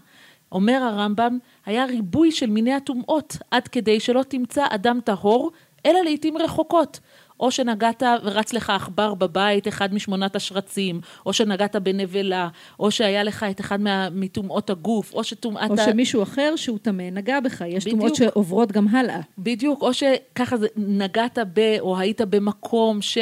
אומר 0.52 0.82
הרמב"ם, 0.82 1.38
היה 1.66 1.84
ריבוי 1.84 2.32
של 2.32 2.50
מיני 2.50 2.72
הטומאות, 2.72 3.36
עד 3.50 3.68
כדי 3.68 4.00
שלא 4.00 4.22
תמצא 4.28 4.66
אדם 4.70 4.98
טהור, 5.04 5.50
אלא 5.86 6.00
לעתים 6.00 6.38
רחוקות. 6.38 7.00
או 7.40 7.50
שנגעת 7.50 8.02
ורץ 8.24 8.52
לך 8.52 8.70
עכבר 8.70 9.14
בבית, 9.14 9.68
אחד 9.68 9.94
משמונת 9.94 10.36
השרצים, 10.36 11.00
או 11.26 11.32
שנגעת 11.32 11.76
בנבלה, 11.76 12.48
או 12.80 12.90
שהיה 12.90 13.22
לך 13.22 13.46
את 13.50 13.60
אחד 13.60 13.78
מטומאות 14.12 14.70
הגוף, 14.70 15.12
או 15.14 15.24
שטומאת... 15.24 15.70
או 15.70 15.76
שמישהו 15.76 16.22
אחר 16.22 16.52
שהוא 16.56 16.78
טמא 16.82 17.10
נגע 17.12 17.40
בך, 17.40 17.64
יש. 17.66 17.84
טומאות 17.84 18.14
שעוברות 18.14 18.72
גם 18.72 18.88
הלאה. 18.88 19.20
בדיוק, 19.38 19.82
או 19.82 19.94
שככה 19.94 20.56
נגעת 20.76 21.38
ב, 21.54 21.76
או 21.80 21.98
היית 21.98 22.20
במקום 22.20 23.02
ש... 23.02 23.18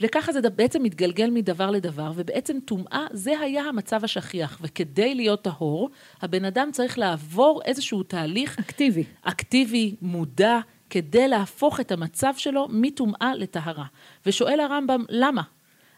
וככה 0.00 0.32
זה 0.32 0.50
בעצם 0.50 0.82
מתגלגל 0.82 1.30
מדבר 1.30 1.70
לדבר, 1.70 2.12
ובעצם 2.14 2.58
טומאה 2.64 3.06
זה 3.12 3.40
היה 3.40 3.62
המצב 3.62 4.04
השכיח. 4.04 4.58
וכדי 4.62 5.14
להיות 5.14 5.42
טהור, 5.42 5.90
הבן 6.22 6.44
אדם 6.44 6.68
צריך 6.72 6.98
לעבור 6.98 7.60
איזשהו 7.64 8.02
תהליך 8.02 8.58
אקטיבי. 8.58 9.04
אקטיבי, 9.22 9.94
מודע, 10.02 10.58
כדי 10.90 11.28
להפוך 11.28 11.80
את 11.80 11.92
המצב 11.92 12.32
שלו 12.36 12.66
מטומאה 12.70 13.34
לטהרה. 13.34 13.84
ושואל 14.26 14.60
הרמב"ם, 14.60 15.04
למה? 15.08 15.42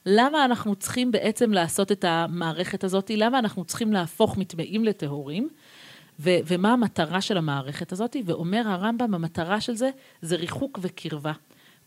למה 0.06 0.44
אנחנו 0.44 0.74
צריכים 0.74 1.10
בעצם 1.10 1.52
לעשות 1.52 1.92
את 1.92 2.04
המערכת 2.04 2.84
הזאת? 2.84 3.10
למה 3.16 3.38
אנחנו 3.38 3.64
צריכים 3.64 3.92
להפוך 3.92 4.38
מטמאים 4.38 4.84
לטהורים? 4.84 5.48
ו- 6.20 6.38
ומה 6.46 6.72
המטרה 6.72 7.20
של 7.20 7.36
המערכת 7.36 7.92
הזאת? 7.92 8.16
ואומר 8.24 8.62
הרמב"ם, 8.66 9.14
המטרה 9.14 9.60
של 9.60 9.74
זה 9.74 9.90
זה 10.22 10.36
ריחוק 10.36 10.78
וקרבה. 10.82 11.32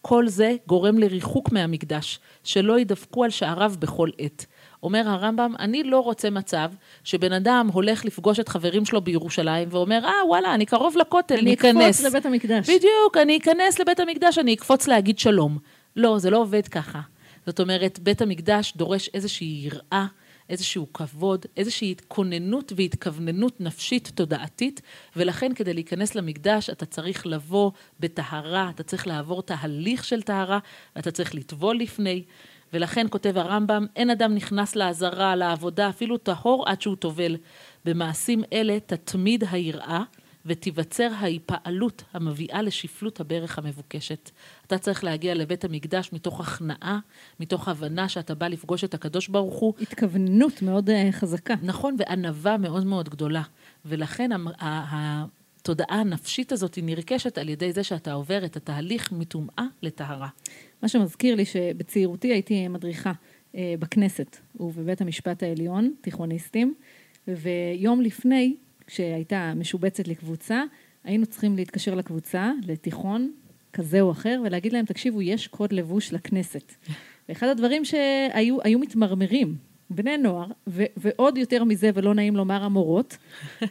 כל 0.01 0.27
זה 0.27 0.55
גורם 0.67 0.97
לריחוק 0.97 1.51
מהמקדש, 1.51 2.19
שלא 2.43 2.79
ידפקו 2.79 3.23
על 3.23 3.29
שעריו 3.29 3.73
בכל 3.79 4.09
עת. 4.17 4.45
אומר 4.85 5.09
הרמב"ם, 5.09 5.53
אני 5.59 5.83
לא 5.83 5.99
רוצה 5.99 6.29
מצב 6.29 6.71
שבן 7.03 7.33
אדם 7.33 7.69
הולך 7.73 8.05
לפגוש 8.05 8.39
את 8.39 8.49
חברים 8.49 8.85
שלו 8.85 9.01
בירושלים 9.01 9.67
ואומר, 9.71 10.05
אה, 10.05 10.11
וואלה, 10.27 10.53
אני 10.53 10.65
קרוב 10.65 10.97
לכותל, 10.97 11.35
אני 11.35 11.43
ניכנס. 11.43 11.75
אקפוץ 11.75 12.05
לבית 12.05 12.25
המקדש. 12.25 12.69
בדיוק, 12.69 13.17
אני 13.21 13.37
אכנס 13.37 13.79
לבית 13.79 13.99
המקדש, 13.99 14.37
אני 14.37 14.53
אקפוץ 14.53 14.87
להגיד 14.87 15.19
שלום. 15.19 15.57
לא, 15.95 16.19
זה 16.19 16.29
לא 16.29 16.37
עובד 16.37 16.67
ככה. 16.67 17.01
זאת 17.45 17.59
אומרת, 17.59 17.99
בית 17.99 18.21
המקדש 18.21 18.73
דורש 18.75 19.09
איזושהי 19.13 19.61
יראה, 19.63 20.05
איזשהו 20.49 20.93
כבוד, 20.93 21.45
איזושהי 21.57 21.91
התכוננות 21.91 22.73
והתכווננות 22.75 23.61
נפשית 23.61 24.11
תודעתית, 24.15 24.81
ולכן 25.15 25.53
כדי 25.53 25.73
להיכנס 25.73 26.15
למקדש 26.15 26.69
אתה 26.69 26.85
צריך 26.85 27.27
לבוא 27.27 27.71
בטהרה, 27.99 28.69
אתה 28.75 28.83
צריך 28.83 29.07
לעבור 29.07 29.41
תהליך 29.41 30.03
של 30.03 30.21
טהרה, 30.21 30.59
ואתה 30.95 31.11
צריך 31.11 31.35
לטבול 31.35 31.77
לפני. 31.77 32.23
ולכן 32.75 33.07
כותב 33.09 33.37
הרמב"ם, 33.37 33.85
אין 33.95 34.09
אדם 34.09 34.35
נכנס 34.35 34.75
לעזרה, 34.75 35.35
לעבודה, 35.35 35.89
אפילו 35.89 36.17
טהור 36.17 36.63
עד 36.67 36.81
שהוא 36.81 36.95
טובל. 36.95 37.37
במעשים 37.85 38.43
אלה 38.53 38.79
תתמיד 38.79 39.43
היראה 39.51 40.03
ותיווצר 40.45 41.09
ההיפעלות 41.15 42.03
המביאה 42.13 42.61
לשפלות 42.61 43.19
הברך 43.19 43.57
המבוקשת. 43.57 44.31
אתה 44.67 44.77
צריך 44.77 45.03
להגיע 45.03 45.35
לבית 45.35 45.65
המקדש 45.65 46.09
מתוך 46.13 46.39
הכנעה, 46.39 46.99
מתוך 47.39 47.67
הבנה 47.67 48.09
שאתה 48.09 48.35
בא 48.35 48.47
לפגוש 48.47 48.83
את 48.83 48.93
הקדוש 48.93 49.27
ברוך 49.27 49.59
הוא, 49.59 49.73
התכווננות 49.81 50.61
מאוד 50.61 50.89
אה, 50.89 51.09
חזקה. 51.11 51.53
נכון, 51.61 51.95
וענווה 51.99 52.57
מאוד 52.57 52.85
מאוד 52.85 53.09
גדולה. 53.09 53.43
ולכן 53.85 54.31
התודעה 54.59 55.99
הנפשית 55.99 56.51
הזאת 56.51 56.75
היא 56.75 56.83
נרכשת 56.83 57.37
על 57.37 57.49
ידי 57.49 57.73
זה 57.73 57.83
שאתה 57.83 58.13
עובר 58.13 58.45
את 58.45 58.55
התהליך 58.55 59.11
מטומאה 59.11 59.65
לטהרה. 59.81 60.29
מה 60.85 60.89
שמזכיר 60.89 61.35
לי 61.35 61.45
שבצעירותי 61.45 62.27
הייתי 62.27 62.67
מדריכה 62.67 63.11
אה, 63.55 63.73
בכנסת 63.79 64.37
ובבית 64.59 65.01
המשפט 65.01 65.43
העליון, 65.43 65.93
תיכוניסטים, 66.01 66.73
ויום 67.27 68.01
לפני, 68.01 68.55
כשהייתה 68.87 69.53
משובצת 69.55 70.07
לקבוצה, 70.07 70.63
היינו 71.03 71.25
צריכים 71.25 71.55
להתקשר 71.55 71.95
לקבוצה, 71.95 72.51
לתיכון, 72.67 73.31
כזה 73.73 74.01
או 74.01 74.11
אחר, 74.11 74.41
ולהגיד 74.45 74.73
להם, 74.73 74.85
תקשיבו, 74.85 75.21
יש 75.21 75.47
קוד 75.47 75.73
לבוש 75.73 76.13
לכנסת. 76.13 76.73
ואחד 77.29 77.47
הדברים 77.47 77.85
שהיו 77.85 78.79
מתמרמרים, 78.79 79.55
בני 79.89 80.17
נוער, 80.17 80.47
ו- 80.67 80.83
ועוד 80.97 81.37
יותר 81.37 81.63
מזה, 81.63 81.89
ולא 81.93 82.13
נעים 82.13 82.35
לומר 82.35 82.63
המורות, 82.63 83.17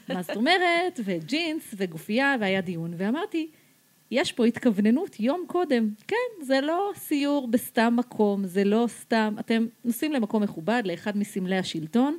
מה 0.09 0.23
זאת 0.23 0.37
אומרת, 0.37 1.01
וג'ינס, 1.05 1.75
וגופייה, 1.77 2.37
והיה 2.41 2.61
דיון, 2.61 2.95
ואמרתי, 2.97 3.49
יש 4.11 4.33
פה 4.33 4.47
התכווננות 4.47 5.21
יום 5.21 5.45
קודם. 5.47 5.89
כן, 6.09 6.45
זה 6.45 6.61
לא 6.61 6.91
סיור 6.95 7.49
בסתם 7.49 7.95
מקום, 7.97 8.47
זה 8.47 8.65
לא 8.65 8.85
סתם, 8.89 9.35
אתם 9.41 9.67
נוסעים 9.85 10.13
למקום 10.13 10.43
מכובד, 10.43 10.83
לאחד 10.85 11.19
מסמלי 11.19 11.59
השלטון, 11.59 12.19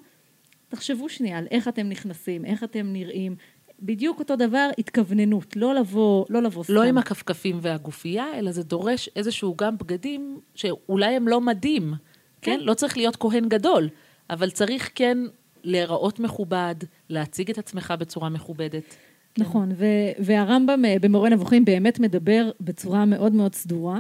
תחשבו 0.69 1.09
שנייה 1.09 1.37
על 1.37 1.47
איך 1.51 1.67
אתם 1.67 1.89
נכנסים, 1.89 2.45
איך 2.45 2.63
אתם 2.63 2.93
נראים. 2.93 3.35
בדיוק 3.81 4.19
אותו 4.19 4.35
דבר, 4.35 4.69
התכווננות, 4.77 5.55
לא 5.55 5.75
לבוא, 5.75 6.25
לא 6.29 6.41
לבוא 6.41 6.59
לא 6.59 6.63
סתם. 6.63 6.73
לא 6.73 6.83
עם 6.83 6.97
הכפכפים 6.97 7.59
והגופייה, 7.61 8.25
אלא 8.39 8.51
זה 8.51 8.63
דורש 8.63 9.09
איזשהו 9.15 9.55
גם 9.55 9.77
בגדים 9.77 10.39
שאולי 10.55 11.15
הם 11.15 11.27
לא 11.27 11.41
מדים, 11.41 11.93
כן? 12.41 12.51
כן. 12.51 12.59
לא 12.59 12.73
צריך 12.73 12.97
להיות 12.97 13.15
כהן 13.15 13.49
גדול, 13.49 13.89
אבל 14.29 14.49
צריך 14.49 14.89
כן 14.95 15.17
להיראות 15.63 16.19
מכובד, 16.19 16.75
להציג 17.09 17.49
את 17.49 17.57
עצמך 17.57 17.93
בצורה 17.99 18.29
מכובדת. 18.29 18.95
נכון, 19.37 19.71
ו- 19.75 19.85
והרמב"ם 20.19 20.85
אה, 20.85 20.95
במורה 21.01 21.29
נבוכים 21.29 21.65
באמת 21.65 21.99
מדבר 21.99 22.51
בצורה 22.61 23.05
מאוד 23.05 23.33
מאוד 23.33 23.55
סדורה. 23.55 23.99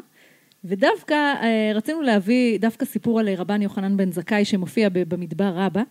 ודווקא 0.63 1.13
אה, 1.13 1.71
רצינו 1.75 2.01
להביא 2.01 2.59
דווקא 2.59 2.85
סיפור 2.85 3.19
על 3.19 3.29
רבן 3.29 3.61
יוחנן 3.61 3.97
בן 3.97 4.11
זכאי 4.11 4.45
שמופיע 4.45 4.89
במדבר 4.89 5.51
רבה, 5.55 5.83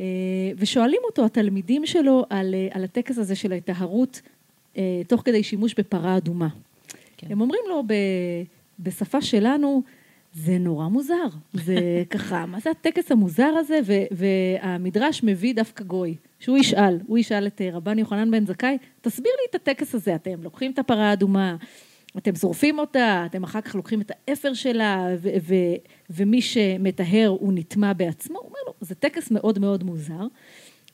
אה, 0.00 0.06
ושואלים 0.58 1.00
אותו 1.04 1.24
התלמידים 1.24 1.86
שלו 1.86 2.24
על, 2.30 2.54
אה, 2.54 2.68
על 2.70 2.84
הטקס 2.84 3.18
הזה 3.18 3.34
של 3.34 3.52
ההיטהרות 3.52 4.20
אה, 4.76 5.02
תוך 5.08 5.22
כדי 5.24 5.42
שימוש 5.42 5.74
בפרה 5.78 6.16
אדומה. 6.16 6.48
כן. 6.48 6.96
כן. 7.16 7.32
הם 7.32 7.40
אומרים 7.40 7.60
לו 7.68 7.82
ב- 7.86 8.42
בשפה 8.80 9.22
שלנו, 9.22 9.82
זה 10.34 10.58
נורא 10.58 10.88
מוזר, 10.88 11.28
זה 11.52 11.78
ככה, 12.10 12.46
מה 12.46 12.60
זה 12.60 12.70
הטקס 12.70 13.12
המוזר 13.12 13.52
הזה? 13.58 13.80
והמדרש 14.10 15.22
מביא 15.22 15.54
דווקא 15.54 15.84
גוי, 15.84 16.16
שהוא 16.40 16.58
ישאל, 16.58 16.98
הוא 17.06 17.18
ישאל 17.18 17.46
את 17.46 17.60
אה, 17.60 17.70
רבן 17.72 17.98
יוחנן 17.98 18.30
בן 18.30 18.46
זכאי, 18.46 18.78
תסביר 19.00 19.32
לי 19.32 19.46
את 19.50 19.54
הטקס 19.54 19.94
הזה, 19.94 20.14
אתם 20.14 20.42
לוקחים 20.42 20.70
את 20.70 20.78
הפרה 20.78 21.10
האדומה, 21.10 21.56
אתם 22.18 22.34
שורפים 22.34 22.78
אותה, 22.78 23.22
אתם 23.26 23.44
אחר 23.44 23.60
כך 23.60 23.74
לוקחים 23.74 24.00
את 24.00 24.12
האפר 24.28 24.54
שלה, 24.54 25.08
ו- 25.18 25.28
ו- 25.42 25.76
ומי 26.10 26.42
שמטהר 26.42 27.28
הוא 27.28 27.52
נטמע 27.52 27.92
בעצמו, 27.92 28.38
הוא 28.38 28.46
אומר 28.46 28.58
לו, 28.66 28.72
זה 28.80 28.94
טקס 28.94 29.30
מאוד 29.30 29.58
מאוד 29.58 29.84
מוזר. 29.84 30.26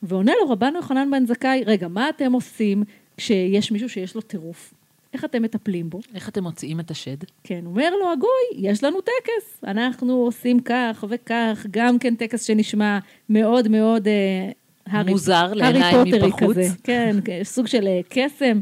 ועונה 0.03 0.31
לו 0.41 0.49
רבן 0.49 0.73
יוחנן 0.75 1.11
בן 1.11 1.25
זכאי, 1.25 1.63
רגע, 1.65 1.87
מה 1.87 2.09
אתם 2.09 2.33
עושים 2.33 2.83
כשיש 3.17 3.71
מישהו 3.71 3.89
שיש 3.89 4.15
לו 4.15 4.21
טירוף? 4.21 4.73
איך 5.13 5.25
אתם 5.25 5.41
מטפלים 5.41 5.89
בו? 5.89 5.99
איך 6.15 6.29
אתם 6.29 6.43
מוציאים 6.43 6.79
את 6.79 6.91
השד? 6.91 7.17
כן, 7.43 7.65
אומר 7.65 7.89
לו 7.95 8.11
הגוי, 8.11 8.69
יש 8.69 8.83
לנו 8.83 9.01
טקס, 9.01 9.63
אנחנו 9.63 10.13
עושים 10.13 10.59
כך 10.59 11.03
וכך, 11.09 11.65
גם 11.71 11.99
כן 11.99 12.15
טקס 12.15 12.43
שנשמע 12.43 12.99
מאוד 13.29 13.67
מאוד 13.67 14.07
אה, 14.07 14.51
הארי, 14.85 15.11
מוזר 15.11 15.53
לעיניים 15.53 15.97
מבחוץ. 16.13 16.51
כזה, 16.51 16.67
כן, 16.83 17.15
סוג 17.43 17.67
של 17.67 17.87
אה, 17.87 17.99
קסם 18.09 18.59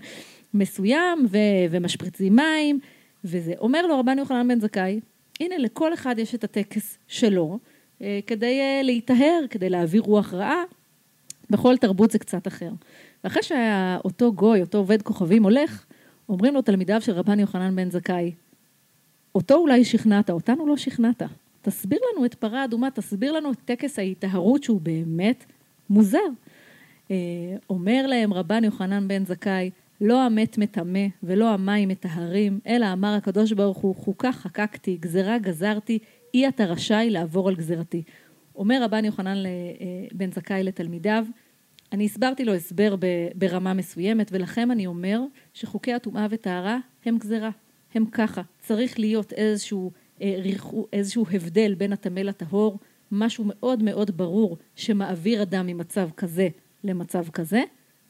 מסוים, 0.53 1.25
ו, 1.29 1.37
ומשפריצים 1.69 2.35
מים, 2.35 2.79
וזה. 3.25 3.53
אומר 3.57 3.87
לו 3.87 3.99
רבן 3.99 4.19
יוחנן 4.19 4.47
בן 4.47 4.59
זכאי, 4.59 4.99
הנה, 5.39 5.57
לכל 5.57 5.93
אחד 5.93 6.19
יש 6.19 6.35
את 6.35 6.43
הטקס 6.43 6.97
שלו, 7.07 7.59
אה, 8.01 8.19
כדי 8.27 8.59
להיטהר, 8.83 9.39
כדי 9.49 9.69
להעביר 9.69 10.01
רוח 10.01 10.33
רעה, 10.33 10.63
בכל 11.49 11.77
תרבות 11.77 12.11
זה 12.11 12.19
קצת 12.19 12.47
אחר. 12.47 12.71
ואחרי 13.23 13.43
שאותו 13.43 14.33
גוי, 14.33 14.61
אותו 14.61 14.77
עובד 14.77 15.01
כוכבים 15.01 15.43
הולך, 15.43 15.85
אומרים 16.29 16.53
לו 16.53 16.61
תלמידיו 16.61 17.01
של 17.01 17.11
רבן 17.11 17.39
יוחנן 17.39 17.75
בן 17.75 17.91
זכאי, 17.91 18.31
אותו 19.35 19.55
אולי 19.55 19.85
שכנעת, 19.85 20.29
אותנו 20.29 20.67
לא 20.67 20.77
שכנעת. 20.77 21.21
תסביר 21.61 21.99
לנו 22.13 22.25
את 22.25 22.33
פרה 22.33 22.65
אדומה, 22.65 22.91
תסביר 22.91 23.31
לנו 23.31 23.51
את 23.51 23.57
טקס 23.65 23.99
ההיטהרות 23.99 24.63
שהוא 24.63 24.81
באמת 24.81 25.45
מוזר. 25.89 26.19
אה, 27.11 27.15
אומר 27.69 28.07
להם 28.07 28.33
רבן 28.33 28.63
יוחנן 28.63 29.07
בן 29.07 29.25
זכאי, 29.25 29.69
לא 30.01 30.21
המת 30.21 30.57
מטמא 30.57 31.05
ולא 31.23 31.49
המים 31.49 31.89
מטהרים, 31.89 32.59
אלא 32.67 32.93
אמר 32.93 33.13
הקדוש 33.13 33.51
ברוך 33.51 33.77
הוא, 33.77 33.95
חוקה 33.95 34.31
חקקתי, 34.31 34.97
גזרה 34.99 35.37
גזרתי, 35.37 35.99
אי 36.33 36.47
אתה 36.47 36.65
רשאי 36.65 37.09
לעבור 37.09 37.49
על 37.49 37.55
גזרתי. 37.55 38.03
אומר 38.55 38.83
רבן 38.83 39.05
יוחנן 39.05 39.45
אה, 39.45 39.51
בן 40.11 40.31
זכאי 40.31 40.63
לתלמידיו, 40.63 41.25
אני 41.91 42.05
הסברתי 42.05 42.45
לו 42.45 42.53
הסבר 42.53 42.95
ברמה 43.35 43.73
מסוימת, 43.73 44.29
ולכם 44.31 44.71
אני 44.71 44.87
אומר 44.87 45.21
שחוקי 45.53 45.93
הטומאה 45.93 46.27
וטהרה 46.29 46.77
הם 47.05 47.17
גזרה, 47.17 47.49
הם 47.95 48.05
ככה. 48.05 48.41
צריך 48.59 48.99
להיות 48.99 49.33
איזשהו, 49.33 49.91
אה, 50.21 50.41
איזשהו 50.93 51.25
הבדל 51.31 51.73
בין 51.73 51.93
הטמא 51.93 52.19
לטהור, 52.19 52.79
משהו 53.11 53.43
מאוד 53.47 53.83
מאוד 53.83 54.17
ברור 54.17 54.57
שמעביר 54.75 55.41
אדם 55.41 55.67
ממצב 55.67 56.09
כזה 56.17 56.47
למצב 56.83 57.29
כזה, 57.29 57.63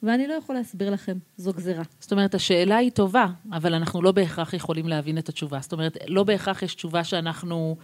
ואני 0.03 0.27
לא 0.27 0.33
יכולה 0.33 0.59
להסביר 0.59 0.89
לכם, 0.89 1.17
זו 1.37 1.53
גזרה. 1.53 1.83
זאת 1.99 2.11
אומרת, 2.11 2.35
השאלה 2.35 2.77
היא 2.77 2.91
טובה, 2.91 3.27
אבל 3.51 3.73
אנחנו 3.73 4.01
לא 4.01 4.11
בהכרח 4.11 4.53
יכולים 4.53 4.87
להבין 4.87 5.17
את 5.17 5.29
התשובה. 5.29 5.59
זאת 5.61 5.73
אומרת, 5.73 5.97
לא 6.07 6.23
בהכרח 6.23 6.63
יש 6.63 6.75
תשובה 6.75 7.03
שאנחנו 7.03 7.75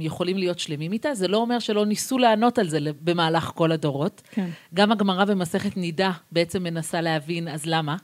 יכולים 0.00 0.38
להיות 0.38 0.58
שלמים 0.58 0.92
איתה. 0.92 1.14
זה 1.14 1.28
לא 1.28 1.36
אומר 1.36 1.58
שלא 1.58 1.86
ניסו 1.86 2.18
לענות 2.18 2.58
על 2.58 2.68
זה 2.68 2.78
במהלך 3.00 3.52
כל 3.54 3.72
הדורות. 3.72 4.22
כן. 4.30 4.50
גם 4.74 4.92
הגמרא 4.92 5.24
במסכת 5.24 5.76
נידה 5.76 6.12
בעצם 6.32 6.62
מנסה 6.62 7.00
להבין, 7.00 7.48
אז 7.48 7.66
למה? 7.66 7.96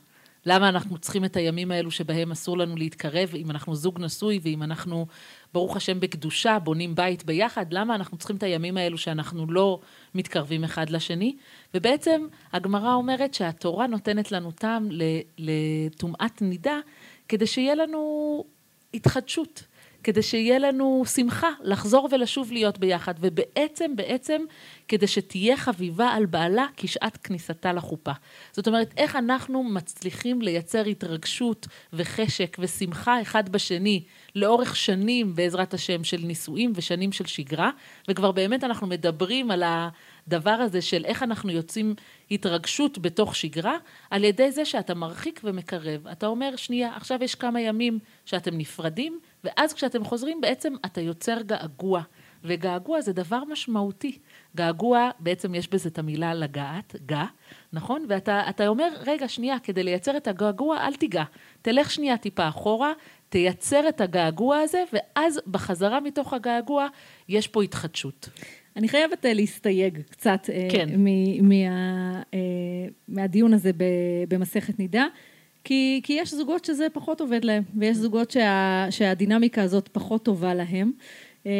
למה 0.46 0.68
אנחנו 0.68 0.98
צריכים 0.98 1.24
את 1.24 1.36
הימים 1.36 1.70
האלו 1.70 1.90
שבהם 1.90 2.30
אסור 2.30 2.58
לנו 2.58 2.76
להתקרב, 2.76 3.34
אם 3.34 3.50
אנחנו 3.50 3.74
זוג 3.74 4.00
נשוי 4.00 4.40
ואם 4.42 4.62
אנחנו, 4.62 5.06
ברוך 5.54 5.76
השם, 5.76 6.00
בקדושה, 6.00 6.58
בונים 6.58 6.94
בית 6.94 7.24
ביחד, 7.24 7.66
למה 7.70 7.94
אנחנו 7.94 8.16
צריכים 8.16 8.36
את 8.36 8.42
הימים 8.42 8.76
האלו 8.76 8.98
שאנחנו 8.98 9.52
לא 9.52 9.80
מתקרבים 10.14 10.64
אחד 10.64 10.90
לשני? 10.90 11.36
ובעצם 11.74 12.26
הגמרא 12.52 12.94
אומרת 12.94 13.34
שהתורה 13.34 13.86
נותנת 13.86 14.32
לנו 14.32 14.50
טעם 14.52 14.88
לטומאת 15.38 16.42
נידה, 16.42 16.78
כדי 17.28 17.46
שיהיה 17.46 17.74
לנו 17.74 18.44
התחדשות. 18.94 19.62
כדי 20.04 20.22
שיהיה 20.22 20.58
לנו 20.58 21.02
שמחה 21.14 21.48
לחזור 21.62 22.08
ולשוב 22.12 22.52
להיות 22.52 22.78
ביחד, 22.78 23.14
ובעצם, 23.20 23.96
בעצם, 23.96 24.42
כדי 24.88 25.06
שתהיה 25.06 25.56
חביבה 25.56 26.08
על 26.08 26.26
בעלה 26.26 26.66
כשעת 26.76 27.16
כניסתה 27.16 27.72
לחופה. 27.72 28.12
זאת 28.52 28.68
אומרת, 28.68 28.94
איך 28.96 29.16
אנחנו 29.16 29.62
מצליחים 29.64 30.42
לייצר 30.42 30.84
התרגשות 30.84 31.66
וחשק 31.92 32.56
ושמחה 32.60 33.22
אחד 33.22 33.48
בשני 33.48 34.04
לאורך 34.34 34.76
שנים, 34.76 35.34
בעזרת 35.34 35.74
השם, 35.74 36.04
של 36.04 36.20
נישואים 36.24 36.72
ושנים 36.74 37.12
של 37.12 37.26
שגרה, 37.26 37.70
וכבר 38.08 38.32
באמת 38.32 38.64
אנחנו 38.64 38.86
מדברים 38.86 39.50
על 39.50 39.62
הדבר 39.66 40.50
הזה 40.50 40.82
של 40.82 41.04
איך 41.04 41.22
אנחנו 41.22 41.50
יוצאים 41.50 41.94
התרגשות 42.30 42.98
בתוך 42.98 43.36
שגרה, 43.36 43.76
על 44.10 44.24
ידי 44.24 44.52
זה 44.52 44.64
שאתה 44.64 44.94
מרחיק 44.94 45.40
ומקרב. 45.44 46.06
אתה 46.06 46.26
אומר, 46.26 46.56
שנייה, 46.56 46.96
עכשיו 46.96 47.18
יש 47.22 47.34
כמה 47.34 47.60
ימים 47.60 47.98
שאתם 48.24 48.58
נפרדים, 48.58 49.20
ואז 49.44 49.72
כשאתם 49.72 50.04
חוזרים 50.04 50.40
בעצם 50.40 50.74
אתה 50.86 51.00
יוצר 51.00 51.42
געגוע. 51.42 52.02
וגעגוע 52.44 53.00
זה 53.00 53.12
דבר 53.12 53.44
משמעותי. 53.44 54.18
געגוע, 54.56 55.10
בעצם 55.18 55.54
יש 55.54 55.68
בזה 55.68 55.88
את 55.88 55.98
המילה 55.98 56.34
לגעת, 56.34 56.96
גע, 57.06 57.24
נכון? 57.72 58.06
ואתה 58.08 58.42
אתה 58.48 58.68
אומר, 58.68 58.88
רגע, 59.06 59.28
שנייה, 59.28 59.58
כדי 59.58 59.82
לייצר 59.82 60.16
את 60.16 60.28
הגעגוע, 60.28 60.78
אל 60.86 60.94
תיגע. 60.94 61.24
תלך 61.62 61.90
שנייה 61.90 62.16
טיפה 62.16 62.48
אחורה, 62.48 62.92
תייצר 63.28 63.88
את 63.88 64.00
הגעגוע 64.00 64.58
הזה, 64.58 64.82
ואז 64.92 65.40
בחזרה 65.46 66.00
מתוך 66.00 66.32
הגעגוע 66.32 66.86
יש 67.28 67.48
פה 67.48 67.62
התחדשות. 67.62 68.28
אני 68.76 68.88
חייבת 68.88 69.26
אה, 69.26 69.34
להסתייג 69.34 70.00
קצת 70.10 70.50
אה, 70.52 70.68
כן. 70.70 70.88
מ- 70.96 71.48
מה, 71.48 72.22
אה, 72.34 72.38
מהדיון 73.08 73.54
הזה 73.54 73.70
במסכת 74.28 74.78
נידה, 74.78 75.06
כי, 75.64 76.00
כי 76.04 76.12
יש 76.12 76.34
זוגות 76.34 76.64
שזה 76.64 76.86
פחות 76.92 77.20
עובד 77.20 77.44
להם, 77.44 77.62
ויש 77.78 77.96
זוגות 77.96 78.30
שה, 78.30 78.86
שהדינמיקה 78.90 79.62
הזאת 79.62 79.88
פחות 79.92 80.24
טובה 80.24 80.54
להם. 80.54 80.92
אה, 81.46 81.52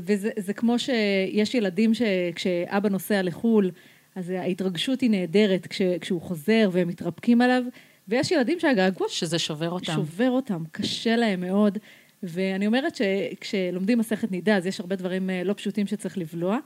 וזה 0.00 0.30
זה 0.36 0.52
כמו 0.52 0.78
שיש 0.78 1.54
ילדים 1.54 1.92
שכשאבא 1.94 2.88
נוסע 2.88 3.22
לחו"ל, 3.22 3.70
אז 4.14 4.30
ההתרגשות 4.30 5.00
היא 5.00 5.10
נהדרת 5.10 5.66
כש, 5.66 5.82
כשהוא 6.00 6.20
חוזר 6.20 6.70
והם 6.72 6.88
מתרפקים 6.88 7.40
עליו, 7.40 7.62
ויש 8.08 8.30
ילדים 8.30 8.60
שהגעגוע 8.60 9.08
שזה 9.08 9.38
שובר 9.38 9.70
אותם. 9.70 9.92
שובר 9.92 10.30
אותם, 10.30 10.62
קשה 10.72 11.16
להם 11.16 11.40
מאוד. 11.40 11.78
ואני 12.22 12.66
אומרת 12.66 12.96
שכשלומדים 12.96 13.98
מסכת 13.98 14.30
נידה, 14.30 14.56
אז 14.56 14.66
יש 14.66 14.80
הרבה 14.80 14.96
דברים 14.96 15.30
אה, 15.30 15.44
לא 15.44 15.52
פשוטים 15.52 15.86
שצריך 15.86 16.18
לבלוע, 16.18 16.58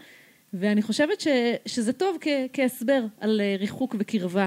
ואני 0.53 0.83
חושבת 0.83 1.21
ש, 1.21 1.27
שזה 1.67 1.93
טוב 1.93 2.17
כ, 2.21 2.29
כהסבר 2.53 3.05
על 3.21 3.41
אה, 3.41 3.57
ריחוק 3.59 3.97
וקרבה, 3.99 4.47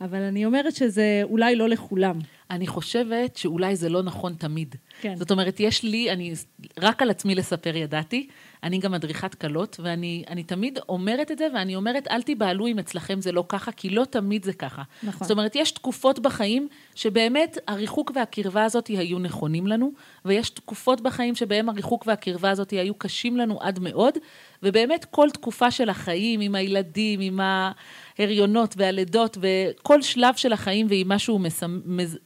אבל 0.00 0.22
אני 0.22 0.44
אומרת 0.44 0.74
שזה 0.76 1.20
אולי 1.22 1.56
לא 1.56 1.68
לכולם. 1.68 2.18
אני 2.50 2.66
חושבת 2.66 3.36
שאולי 3.36 3.76
זה 3.76 3.88
לא 3.88 4.02
נכון 4.02 4.34
תמיד. 4.34 4.74
כן. 5.00 5.16
זאת 5.16 5.30
אומרת, 5.30 5.60
יש 5.60 5.82
לי, 5.82 6.10
אני 6.10 6.34
רק 6.78 7.02
על 7.02 7.10
עצמי 7.10 7.34
לספר 7.34 7.76
ידעתי, 7.76 8.28
אני 8.62 8.78
גם 8.78 8.92
מדריכת 8.92 9.34
כלות, 9.34 9.80
ואני 9.82 10.42
תמיד 10.46 10.78
אומרת 10.88 11.30
את 11.30 11.38
זה, 11.38 11.46
ואני 11.54 11.76
אומרת, 11.76 12.08
אל 12.10 12.22
תיבהלו 12.22 12.66
אם 12.66 12.78
אצלכם 12.78 13.20
זה 13.20 13.32
לא 13.32 13.44
ככה, 13.48 13.72
כי 13.72 13.90
לא 13.90 14.04
תמיד 14.04 14.44
זה 14.44 14.52
ככה. 14.52 14.82
נכון. 15.02 15.28
זאת 15.28 15.30
אומרת, 15.30 15.56
יש 15.56 15.72
תקופות 15.72 16.18
בחיים 16.18 16.68
שבאמת 16.94 17.58
הריחוק 17.66 18.12
והקרבה 18.14 18.64
הזאת 18.64 18.86
היו 18.86 19.18
נכונים 19.18 19.66
לנו, 19.66 19.92
ויש 20.24 20.50
תקופות 20.50 21.00
בחיים 21.00 21.34
שבהם 21.34 21.68
הריחוק 21.68 22.06
והקרבה 22.06 22.50
הזאת 22.50 22.70
היו 22.70 22.94
קשים 22.94 23.36
לנו 23.36 23.58
עד 23.60 23.78
מאוד, 23.78 24.14
ובאמת 24.62 25.04
כל 25.04 25.30
תקופה 25.30 25.70
של 25.70 25.88
החיים, 25.88 26.40
עם 26.40 26.54
הילדים, 26.54 27.20
עם 27.20 27.40
ההריונות 27.42 28.74
והלידות, 28.78 29.38
וכל 29.40 30.02
שלב 30.02 30.34
של 30.36 30.52
החיים 30.52 30.86
ועם 30.90 31.08
מה 31.08 31.18
שהוא 31.18 31.40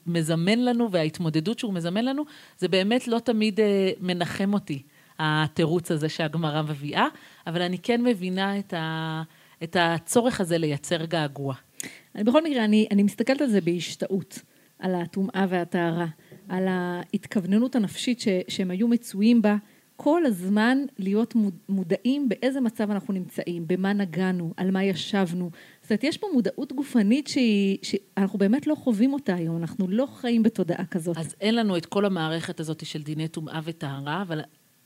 מזמן 0.06 0.58
לנו, 0.58 0.90
וההתמודדות 0.90 1.58
שהוא 1.58 1.72
מזמן 1.72 2.04
לנו, 2.04 2.24
זה 2.58 2.68
באמת 2.68 3.08
לא 3.08 3.18
תמיד 3.18 3.60
אה, 3.60 3.90
מנחם 4.00 4.54
אותי, 4.54 4.82
התירוץ 5.18 5.90
הזה 5.90 6.08
שהגמרא 6.08 6.62
מביאה, 6.62 7.06
אבל 7.46 7.62
אני 7.62 7.78
כן 7.78 8.02
מבינה 8.02 8.58
את, 8.58 8.74
ה, 8.74 9.22
את 9.62 9.76
הצורך 9.80 10.40
הזה 10.40 10.58
לייצר 10.58 11.04
געגוע. 11.04 11.54
אני 12.14 12.24
בכל 12.24 12.44
מקרה, 12.44 12.64
אני, 12.64 12.86
אני 12.90 13.02
מסתכלת 13.02 13.40
על 13.40 13.48
זה 13.48 13.60
בהשתאות, 13.60 14.38
על 14.78 14.94
הטומאה 14.94 15.46
והטהרה, 15.48 16.06
על 16.48 16.66
ההתכווננות 16.68 17.76
הנפשית 17.76 18.20
ש, 18.20 18.28
שהם 18.48 18.70
היו 18.70 18.88
מצויים 18.88 19.42
בה. 19.42 19.56
כל 19.96 20.26
הזמן 20.26 20.78
להיות 20.98 21.34
מודעים 21.68 22.28
באיזה 22.28 22.60
מצב 22.60 22.90
אנחנו 22.90 23.14
נמצאים, 23.14 23.66
במה 23.66 23.92
נגענו, 23.92 24.54
על 24.56 24.70
מה 24.70 24.84
ישבנו. 24.84 25.50
זאת 25.82 25.90
אומרת, 25.90 26.04
יש 26.04 26.18
פה 26.18 26.26
מודעות 26.32 26.72
גופנית 26.72 27.26
שהיא, 27.26 27.78
שאנחנו 27.82 28.38
באמת 28.38 28.66
לא 28.66 28.74
חווים 28.74 29.12
אותה 29.12 29.34
היום, 29.34 29.56
אנחנו 29.56 29.88
לא 29.88 30.06
חיים 30.06 30.42
בתודעה 30.42 30.84
כזאת. 30.86 31.18
אז 31.18 31.34
אין 31.40 31.54
לנו 31.54 31.76
את 31.76 31.86
כל 31.86 32.04
המערכת 32.04 32.60
הזאת 32.60 32.86
של 32.86 33.02
דיני 33.02 33.28
טומאה 33.28 33.60
וטהרה, 33.64 34.22
אבל 34.22 34.40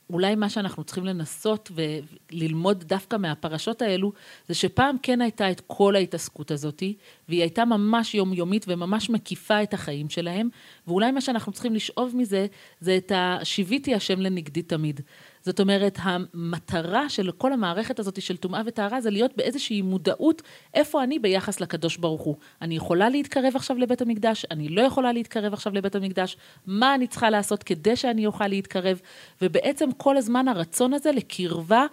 אולי 0.09 0.35
מה 0.35 0.49
שאנחנו 0.49 0.83
צריכים 0.83 1.05
לנסות 1.05 1.71
וללמוד 1.75 2.83
דווקא 2.83 3.15
מהפרשות 3.15 3.81
האלו, 3.81 4.11
זה 4.47 4.53
שפעם 4.53 4.95
כן 5.03 5.21
הייתה 5.21 5.51
את 5.51 5.61
כל 5.67 5.95
ההתעסקות 5.95 6.51
הזאתי, 6.51 6.95
והיא 7.29 7.41
הייתה 7.41 7.65
ממש 7.65 8.15
יומיומית 8.15 8.65
וממש 8.67 9.09
מקיפה 9.09 9.63
את 9.63 9.73
החיים 9.73 10.09
שלהם, 10.09 10.49
ואולי 10.87 11.11
מה 11.11 11.21
שאנחנו 11.21 11.51
צריכים 11.51 11.75
לשאוב 11.75 12.15
מזה, 12.15 12.47
זה 12.81 12.97
את 12.97 13.11
השיוויתי 13.15 13.95
השם 13.95 14.19
לנגדי 14.19 14.61
תמיד. 14.61 15.01
זאת 15.41 15.59
אומרת, 15.59 15.99
המטרה 16.01 17.09
של 17.09 17.31
כל 17.31 17.53
המערכת 17.53 17.99
הזאת 17.99 18.21
של 18.21 18.37
טומאה 18.37 18.61
וטהרה 18.65 19.01
זה 19.01 19.09
להיות 19.09 19.37
באיזושהי 19.37 19.81
מודעות 19.81 20.41
איפה 20.73 21.03
אני 21.03 21.19
ביחס 21.19 21.61
לקדוש 21.61 21.97
ברוך 21.97 22.21
הוא. 22.21 22.35
אני 22.61 22.75
יכולה 22.75 23.09
להתקרב 23.09 23.55
עכשיו 23.55 23.77
לבית 23.77 24.01
המקדש, 24.01 24.45
אני 24.51 24.69
לא 24.69 24.81
יכולה 24.81 25.13
להתקרב 25.13 25.53
עכשיו 25.53 25.73
לבית 25.73 25.95
המקדש, 25.95 26.37
מה 26.65 26.95
אני 26.95 27.07
צריכה 27.07 27.29
לעשות 27.29 27.63
כדי 27.63 27.95
שאני 27.95 28.25
אוכל 28.25 28.47
להתקרב, 28.47 29.01
ובעצם 29.41 29.89
כל 29.97 30.17
הזמן 30.17 30.47
הרצון 30.47 30.93
הזה 30.93 31.11
לקרבה 31.11 31.85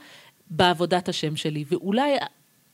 בעבודת 0.50 1.09
השם 1.09 1.37
שלי. 1.37 1.65
ואולי 1.69 2.17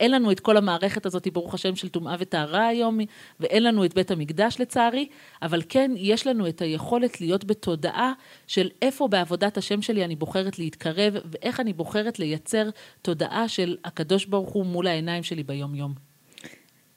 אין 0.03 0.11
לנו 0.11 0.33
את 0.33 0.41
כל 0.41 0.57
המערכת 0.57 1.07
הזאת, 1.07 1.29
ברוך 1.33 1.55
השם, 1.55 1.77
של 1.77 1.89
טומאה 1.89 2.17
וטהרה 2.19 2.67
היום, 2.67 2.99
ואין 3.41 3.63
לנו 3.63 3.85
את 3.85 3.95
בית 3.95 4.11
המקדש 4.11 4.61
לצערי, 4.61 5.09
אבל 5.43 5.63
כן, 5.69 5.91
יש 5.97 6.27
לנו 6.27 6.49
את 6.49 6.63
היכולת 6.63 7.21
להיות 7.21 7.45
בתודעה 7.45 8.13
של 8.47 8.71
איפה 8.83 9.09
בעבודת 9.09 9.57
השם 9.57 9.83
שלי 9.83 10.05
אני 10.05 10.17
בוחרת 10.17 10.59
להתקרב, 10.59 11.15
ואיך 11.25 11.61
אני 11.61 11.73
בוחרת 11.73 12.19
לייצר 12.19 12.71
תודעה 13.03 13.49
של 13.49 13.77
הקדוש 13.85 14.27
ברוך 14.27 14.51
הוא 14.51 14.67
מול 14.67 14.87
העיניים 14.87 15.23
שלי 15.23 15.43
ביום-יום. 15.43 15.95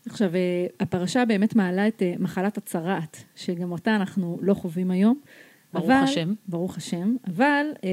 עכשיו, 0.10 0.36
אה, 0.36 0.66
הפרשה 0.80 1.26
באמת 1.26 1.56
מעלה 1.56 1.88
את 1.88 2.02
אה, 2.02 2.14
מחלת 2.20 2.58
הצרעת, 2.58 3.24
שגם 3.36 3.72
אותה 3.72 3.96
אנחנו 3.96 4.40
לא 4.42 4.54
חווים 4.54 4.92
היום. 4.92 5.20
ברוך 5.74 5.86
אבל, 5.86 5.94
השם. 5.94 6.34
ברוך 6.48 6.78
השם. 6.78 7.16
אבל 7.28 7.66
אה, 7.84 7.90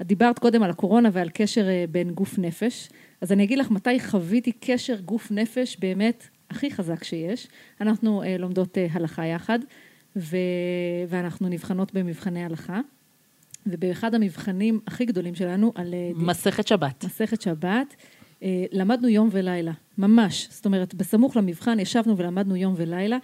את 0.00 0.06
דיברת 0.06 0.38
קודם 0.38 0.62
על 0.62 0.70
הקורונה 0.70 1.08
ועל 1.12 1.28
קשר 1.34 1.66
בין 1.90 2.10
גוף 2.10 2.38
נפש. 2.38 2.88
אז 3.22 3.32
אני 3.32 3.44
אגיד 3.44 3.58
לך 3.58 3.70
מתי 3.70 4.00
חוויתי 4.00 4.52
קשר 4.60 5.00
גוף 5.00 5.30
נפש 5.30 5.76
באמת 5.80 6.28
הכי 6.50 6.70
חזק 6.70 7.04
שיש. 7.04 7.48
אנחנו 7.80 8.22
אה, 8.22 8.36
לומדות 8.38 8.78
אה, 8.78 8.86
הלכה 8.92 9.26
יחד, 9.26 9.58
ו... 10.16 10.36
ואנחנו 11.08 11.48
נבחנות 11.48 11.94
במבחני 11.94 12.44
הלכה. 12.44 12.80
ובאחד 13.66 14.14
המבחנים 14.14 14.80
הכי 14.86 15.04
גדולים 15.04 15.34
שלנו 15.34 15.72
על... 15.74 15.94
אה, 15.94 16.10
מסכת 16.14 16.66
שבת. 16.66 17.04
מסכת 17.04 17.42
שבת. 17.42 17.96
אה, 18.42 18.64
למדנו 18.72 19.08
יום 19.08 19.28
ולילה, 19.32 19.72
ממש. 19.98 20.48
זאת 20.50 20.66
אומרת, 20.66 20.94
בסמוך 20.94 21.36
למבחן 21.36 21.80
ישבנו 21.80 22.16
ולמדנו 22.16 22.56
יום 22.56 22.74
ולילה, 22.76 23.18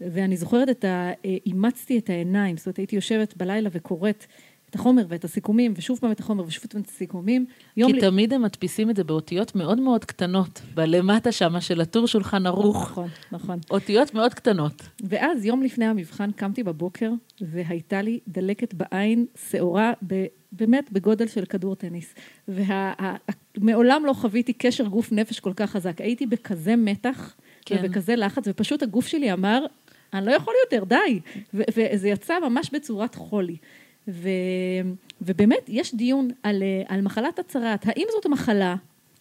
ואני 0.00 0.36
זוכרת 0.36 0.68
את 0.68 0.84
ה... 0.84 1.10
אה, 1.24 1.36
אימצתי 1.46 1.98
את 1.98 2.10
העיניים, 2.10 2.56
זאת 2.56 2.66
אומרת, 2.66 2.76
הייתי 2.76 2.96
יושבת 2.96 3.36
בלילה 3.36 3.68
וקוראת 3.72 4.26
את 4.72 4.76
החומר 4.76 5.04
ואת 5.08 5.24
הסיכומים, 5.24 5.74
ושוב 5.76 5.98
פעם 5.98 6.12
את 6.12 6.20
החומר 6.20 6.44
ושוב 6.46 6.64
פעם 6.70 6.80
את 6.80 6.88
הסיכומים. 6.88 7.46
כי 7.74 8.00
תמיד 8.00 8.32
הם 8.32 8.42
מדפיסים 8.42 8.90
את 8.90 8.96
זה 8.96 9.04
באותיות 9.04 9.54
מאוד 9.54 9.80
מאוד 9.80 10.04
קטנות, 10.04 10.62
בלמטה 10.74 11.32
שמה 11.32 11.60
של 11.60 11.80
הטור 11.80 12.06
שולחן 12.06 12.46
ערוך. 12.46 12.90
נכון, 12.90 13.08
נכון. 13.32 13.58
אותיות 13.70 14.14
מאוד 14.14 14.34
קטנות. 14.34 14.82
ואז 15.04 15.44
יום 15.44 15.62
לפני 15.62 15.84
המבחן 15.84 16.30
קמתי 16.32 16.62
בבוקר, 16.62 17.10
והייתה 17.40 18.02
לי 18.02 18.20
דלקת 18.28 18.74
בעין, 18.74 19.26
שעורה, 19.50 19.92
ב... 20.06 20.24
באמת 20.52 20.92
בגודל 20.92 21.26
של 21.26 21.44
כדור 21.44 21.74
טניס. 21.74 22.14
ומעולם 22.48 24.02
וה... 24.02 24.08
לא 24.08 24.12
חוויתי 24.12 24.52
קשר 24.52 24.84
גוף 24.84 25.12
נפש 25.12 25.40
כל 25.40 25.52
כך 25.56 25.70
חזק. 25.70 26.00
הייתי 26.00 26.26
בכזה 26.26 26.76
מתח, 26.76 27.34
כן. 27.64 27.76
ובכזה 27.78 28.16
לחץ, 28.16 28.44
ופשוט 28.46 28.82
הגוף 28.82 29.06
שלי 29.06 29.32
אמר, 29.32 29.66
אני 30.14 30.26
לא 30.26 30.32
יכול 30.32 30.54
יותר, 30.64 30.84
די. 30.84 31.20
וזה 31.54 32.08
יצא 32.08 32.34
ממש 32.48 32.70
בצורת 32.72 33.14
חולי. 33.14 33.56
ו, 34.08 34.28
ובאמת, 35.22 35.68
יש 35.68 35.94
דיון 35.94 36.28
על, 36.42 36.62
על 36.88 37.00
מחלת 37.00 37.38
הצרעת. 37.38 37.86
האם 37.86 38.06
זאת 38.10 38.26
מחלה 38.26 38.76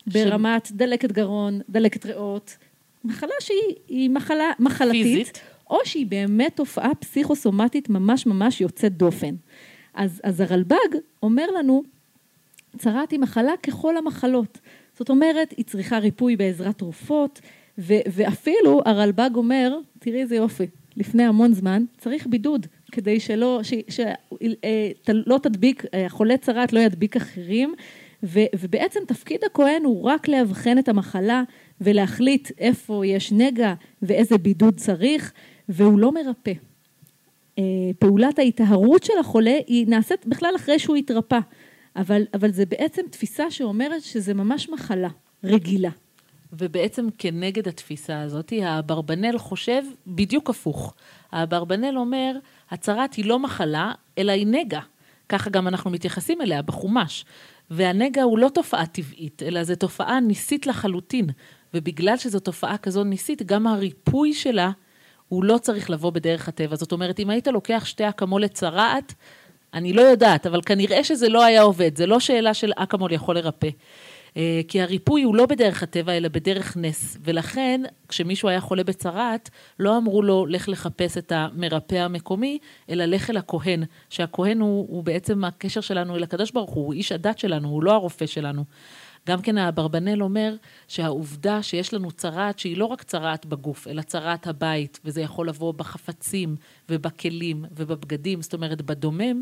ברמת 0.08 0.66
ש... 0.66 0.72
דלקת 0.72 1.12
גרון, 1.12 1.62
דלקת 1.70 2.06
ריאות, 2.06 2.58
מחלה 3.04 3.34
שהיא 3.40 4.10
מחלה 4.10 4.52
מחלתית, 4.60 5.04
פיזית. 5.04 5.42
או 5.70 5.78
שהיא 5.86 6.06
באמת 6.06 6.56
תופעה 6.56 6.96
פסיכוסומטית 6.96 7.90
ממש 7.90 8.26
ממש 8.26 8.62
יוצאת 8.62 8.98
דופן. 8.98 9.36
אז, 9.94 10.22
אז 10.24 10.42
הרלב"ג 10.42 10.98
אומר 11.24 11.52
לנו, 11.52 11.84
צרעת 12.78 13.12
היא 13.12 13.20
מחלה 13.20 13.58
ככל 13.64 13.98
המחלות. 13.98 14.58
זאת 14.98 15.10
אומרת, 15.10 15.54
היא 15.58 15.66
צריכה 15.66 15.98
ריפוי 15.98 16.36
בעזרת 16.36 16.78
תרופות, 16.78 17.42
ו, 17.78 17.94
ואפילו 18.12 18.82
הרלב"ג 18.86 19.30
אומר, 19.36 19.78
תראי 20.00 20.22
איזה 20.22 20.36
יופי, 20.36 20.68
לפני 20.98 21.24
המון 21.24 21.54
זמן, 21.54 21.84
צריך 21.98 22.28
בידוד. 22.28 22.68
כדי 22.92 23.20
שלא, 23.20 23.62
שלא 23.90 25.34
אה, 25.36 25.40
תדביק, 25.40 25.86
אה, 25.94 26.06
חולה 26.10 26.38
צרעת 26.38 26.74
לא 26.74 26.80
ידביק 26.80 27.16
אחרים, 27.16 27.74
ו, 28.24 28.40
ובעצם 28.60 29.00
תפקיד 29.08 29.40
הכהן 29.44 29.84
הוא 29.84 30.04
רק 30.04 30.28
לאבחן 30.28 30.78
את 30.78 30.90
המחלה 30.90 31.44
ולהחליט 31.82 32.52
איפה 32.58 33.06
יש 33.06 33.32
נגע 33.32 33.74
ואיזה 34.02 34.38
בידוד 34.38 34.76
צריך, 34.78 35.34
והוא 35.70 36.00
לא 36.00 36.12
מרפא. 36.12 36.54
אה, 37.60 37.64
פעולת 38.00 38.40
ההיטהרות 38.40 39.04
של 39.04 39.14
החולה 39.20 39.58
היא 39.68 39.88
נעשית 39.88 40.26
בכלל 40.26 40.54
אחרי 40.56 40.80
שהוא 40.80 40.96
התרפא, 40.96 41.40
אבל, 41.96 42.24
אבל 42.34 42.52
זה 42.52 42.66
בעצם 42.66 43.02
תפיסה 43.10 43.52
שאומרת 43.52 44.02
שזה 44.02 44.34
ממש 44.34 44.70
מחלה 44.70 45.10
רגילה. 45.44 45.90
ובעצם 46.54 47.08
כנגד 47.18 47.68
התפיסה 47.68 48.22
הזאת, 48.22 48.54
האברבנל 48.62 49.38
חושב 49.38 49.84
בדיוק 50.08 50.50
הפוך. 50.50 50.94
האברבנל 51.32 51.98
אומר, 51.98 52.36
הצרת 52.72 53.14
היא 53.14 53.26
לא 53.26 53.40
מחלה, 53.40 53.92
אלא 54.18 54.32
היא 54.32 54.48
נגע. 54.48 54.80
ככה 55.30 55.50
גם 55.50 55.68
אנחנו 55.68 55.92
מתייחסים 55.92 56.42
אליה 56.42 56.62
בחומש. 56.62 57.26
והנגע 57.70 58.24
הוא 58.24 58.40
לא 58.40 58.50
תופעה 58.50 58.86
טבעית, 58.86 59.44
אלא 59.44 59.64
זו 59.64 59.76
תופעה 59.76 60.20
ניסית 60.20 60.68
לחלוטין. 60.68 61.30
ובגלל 61.74 62.18
שזו 62.18 62.40
תופעה 62.40 62.78
כזו 62.78 63.04
ניסית, 63.04 63.44
גם 63.44 63.68
הריפוי 63.68 64.34
שלה 64.34 64.72
הוא 65.28 65.44
לא 65.44 65.58
צריך 65.58 65.90
לבוא 65.90 66.10
בדרך 66.12 66.48
הטבע. 66.48 66.76
זאת 66.76 66.92
אומרת, 66.92 67.20
אם 67.20 67.30
היית 67.30 67.48
לוקח 67.48 67.84
שתי 67.86 68.10
אקמול 68.10 68.44
לצרעת, 68.44 69.14
אני 69.74 69.94
לא 69.94 70.02
יודעת, 70.02 70.48
אבל 70.48 70.62
כנראה 70.62 71.04
שזה 71.04 71.30
לא 71.30 71.44
היה 71.44 71.62
עובד. 71.62 71.98
זה 71.98 72.06
לא 72.06 72.20
שאלה 72.20 72.54
של 72.54 72.72
אקמול 72.76 73.12
יכול 73.12 73.36
לרפא. 73.36 73.70
אה, 74.38 74.62
כי 74.68 74.82
הריפוי 74.82 75.24
הוא 75.24 75.36
לא 75.36 75.46
בדרך 75.46 75.84
הטבע, 75.84 76.18
אלא 76.18 76.28
בדרך 76.28 76.78
נס. 76.78 77.18
ולכן, 77.24 77.82
כשמישהו 78.08 78.50
היה 78.50 78.62
חולה 78.62 78.84
בצרעת, 78.84 79.50
לא 79.80 79.98
אמרו 79.98 80.22
לו, 80.22 80.46
לך 80.46 80.70
לחפש 80.70 81.18
את 81.18 81.32
המרפא 81.32 81.96
המקומי, 81.96 82.58
אלא 82.90 83.06
לך 83.06 83.30
אל 83.30 83.38
הכהן, 83.38 83.84
שהכהן 84.10 84.60
הוא, 84.60 84.88
הוא 84.90 85.04
בעצם 85.04 85.44
הקשר 85.44 85.82
שלנו 85.82 86.16
אל 86.16 86.24
הקדוש 86.24 86.52
ברוך 86.52 86.72
הוא, 86.72 86.86
הוא 86.86 86.94
איש 86.94 87.12
הדת 87.12 87.40
שלנו, 87.40 87.70
הוא 87.70 87.84
לא 87.84 87.92
הרופא 87.92 88.26
שלנו. 88.26 88.64
גם 89.28 89.42
כן 89.42 89.58
האברבנל 89.58 90.24
אומר 90.24 90.56
שהעובדה 90.88 91.64
שיש 91.64 91.94
לנו 91.94 92.12
צרעת 92.12 92.60
שהיא 92.60 92.78
לא 92.78 92.86
רק 92.86 93.04
צרעת 93.04 93.46
בגוף, 93.46 93.88
אלא 93.88 94.02
צרעת 94.02 94.48
הבית, 94.48 95.00
וזה 95.06 95.22
יכול 95.22 95.50
לבוא 95.50 95.74
בחפצים 95.74 96.56
ובכלים 96.90 97.66
ובבגדים, 97.72 98.42
זאת 98.42 98.54
אומרת 98.54 98.82
בדומם, 98.82 99.42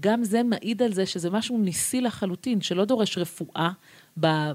גם 0.00 0.24
זה 0.24 0.42
מעיד 0.42 0.82
על 0.82 0.92
זה 0.92 1.06
שזה 1.06 1.30
משהו 1.30 1.58
ניסי 1.58 2.00
לחלוטין, 2.00 2.60
שלא 2.60 2.84
דורש 2.84 3.18
רפואה 3.18 3.70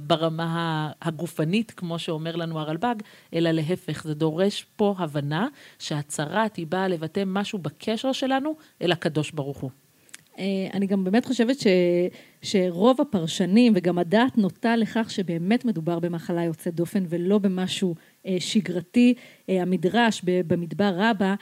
ברמה 0.02 0.92
הגופנית, 1.02 1.72
כמו 1.72 2.00
שאומר 2.00 2.36
לנו 2.36 2.60
הרלב"ג, 2.60 2.96
אלא 3.34 3.52
להפך, 3.52 4.04
זה 4.04 4.14
דורש 4.14 4.66
פה 4.76 4.96
הבנה 4.98 5.48
שהצהרת 5.80 6.56
היא 6.56 6.68
באה 6.68 6.88
לבטא 6.88 7.24
משהו 7.26 7.60
בקשר 7.60 8.12
שלנו 8.12 8.56
אל 8.82 8.92
הקדוש 8.92 9.32
ברוך 9.32 9.58
הוא. 9.58 9.72
אה, 10.40 10.68
אני 10.74 10.88
גם 10.88 11.04
באמת 11.04 11.26
חושבת 11.26 11.58
שרוב 12.42 13.02
הפרשנים 13.02 13.74
וגם 13.76 13.98
הדעת 13.98 14.38
נוטה 14.38 14.76
לכך 14.76 15.12
שבאמת 15.12 15.66
מדובר 15.66 16.00
במחלה 16.00 16.44
יוצאת 16.44 16.76
דופן 16.76 17.04
ולא 17.10 17.38
במשהו 17.38 17.96
אה, 18.26 18.36
שגרתי. 18.40 19.14
אה, 19.50 19.62
המדרש 19.62 20.22
במדבר 20.26 20.94
רבה 20.98 21.36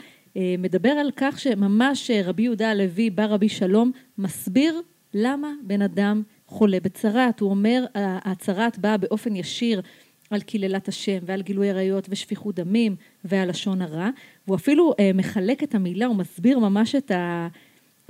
מדבר 0.59 0.89
על 0.89 1.11
כך 1.15 1.39
שממש 1.39 2.11
רבי 2.23 2.43
יהודה 2.43 2.71
הלוי, 2.71 3.09
בא 3.09 3.25
רבי 3.25 3.49
שלום, 3.49 3.91
מסביר 4.17 4.81
למה 5.13 5.51
בן 5.63 5.81
אדם 5.81 6.23
חולה 6.49 6.77
בצרעת. 6.83 7.39
הוא 7.39 7.49
אומר, 7.49 7.85
הצרעת 7.95 8.77
באה 8.79 8.97
באופן 8.97 9.35
ישיר 9.35 9.81
על 10.29 10.41
קללת 10.41 10.87
השם 10.87 11.17
ועל 11.25 11.41
גילוי 11.41 11.69
עריות 11.69 12.07
ושפיכות 12.09 12.55
דמים 12.55 12.95
ועל 13.23 13.49
לשון 13.49 13.81
הרע, 13.81 14.09
והוא 14.47 14.55
אפילו 14.55 14.93
אה, 14.99 15.11
מחלק 15.13 15.63
את 15.63 15.75
המילה, 15.75 16.05
הוא 16.05 16.15
מסביר 16.15 16.59
ממש 16.59 16.95
את, 16.95 17.11
ה, 17.11 17.47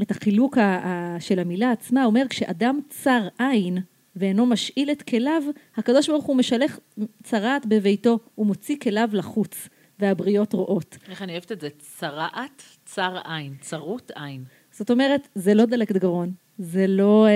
את 0.02 0.12
החילוק 0.12 0.58
ה, 0.58 0.62
ה, 0.62 1.17
של 1.19 1.39
המילה 1.39 1.71
עצמה, 1.71 2.04
הוא 2.04 2.10
אומר 2.10 2.23
כשאדם 2.30 2.80
צר 2.89 3.28
עין 3.39 3.78
ואינו 4.15 4.45
משאיל 4.45 4.91
את 4.91 5.02
כליו, 5.02 5.43
הקדוש 5.78 6.10
ברוך 6.10 6.25
הוא 6.25 6.36
משלח 6.36 6.80
צרעת 7.23 7.65
בביתו, 7.65 8.19
הוא 8.36 8.45
מוציא 8.45 8.75
כליו 8.82 9.10
לחוץ, 9.13 9.69
והבריות 9.99 10.54
רואות. 10.54 10.97
איך 11.10 11.21
אני 11.21 11.32
אוהבת 11.32 11.52
את 11.52 11.62
זה? 11.62 11.69
צרעת, 11.78 12.63
צר 12.86 13.17
עין, 13.25 13.56
צרות 13.62 14.12
עין. 14.15 14.43
זאת 14.71 14.91
אומרת, 14.91 15.28
זה 15.36 15.54
לא 15.54 15.65
דלקת 15.65 15.97
גרון, 15.97 16.34
זה 16.60 16.88
לא 16.88 17.26
אה, 17.26 17.32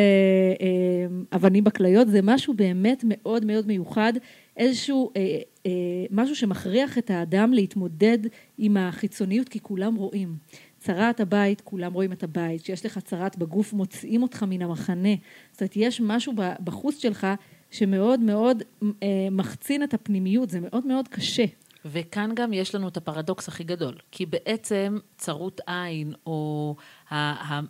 אה, 0.61 1.35
אבנים 1.35 1.63
בכליות, 1.63 2.07
זה 2.07 2.19
משהו 2.23 2.53
באמת 2.53 3.03
מאוד 3.07 3.45
מאוד 3.45 3.67
מיוחד, 3.67 4.13
איזשהו 4.57 5.11
אה, 5.15 5.39
אה, 5.65 5.71
משהו 6.11 6.35
שמכריח 6.35 6.97
את 6.97 7.09
האדם 7.09 7.53
להתמודד 7.53 8.17
עם 8.57 8.77
החיצוניות, 8.77 9.49
כי 9.49 9.59
כולם 9.59 9.95
רואים. 9.95 10.35
צרת 10.79 11.19
הבית, 11.19 11.61
כולם 11.61 11.93
רואים 11.93 12.11
את 12.11 12.23
הבית. 12.23 12.61
כשיש 12.61 12.85
לך 12.85 12.99
צרת 12.99 13.37
בגוף, 13.37 13.73
מוציאים 13.73 14.23
אותך 14.23 14.43
מן 14.47 14.61
המחנה. 14.61 15.15
זאת 15.51 15.61
אומרת, 15.61 15.73
יש 15.75 16.01
משהו 16.01 16.33
בחוץ 16.63 16.99
שלך 16.99 17.27
שמאוד 17.71 18.19
מאוד 18.19 18.63
אה, 18.83 19.27
מחצין 19.31 19.83
את 19.83 19.93
הפנימיות, 19.93 20.49
זה 20.49 20.59
מאוד 20.59 20.87
מאוד 20.87 21.07
קשה. 21.07 21.45
וכאן 21.85 22.31
גם 22.35 22.53
יש 22.53 22.75
לנו 22.75 22.87
את 22.87 22.97
הפרדוקס 22.97 23.47
הכי 23.47 23.63
גדול, 23.63 23.97
כי 24.11 24.25
בעצם 24.25 24.97
צרות 25.17 25.61
עין, 25.67 26.13
או 26.25 26.75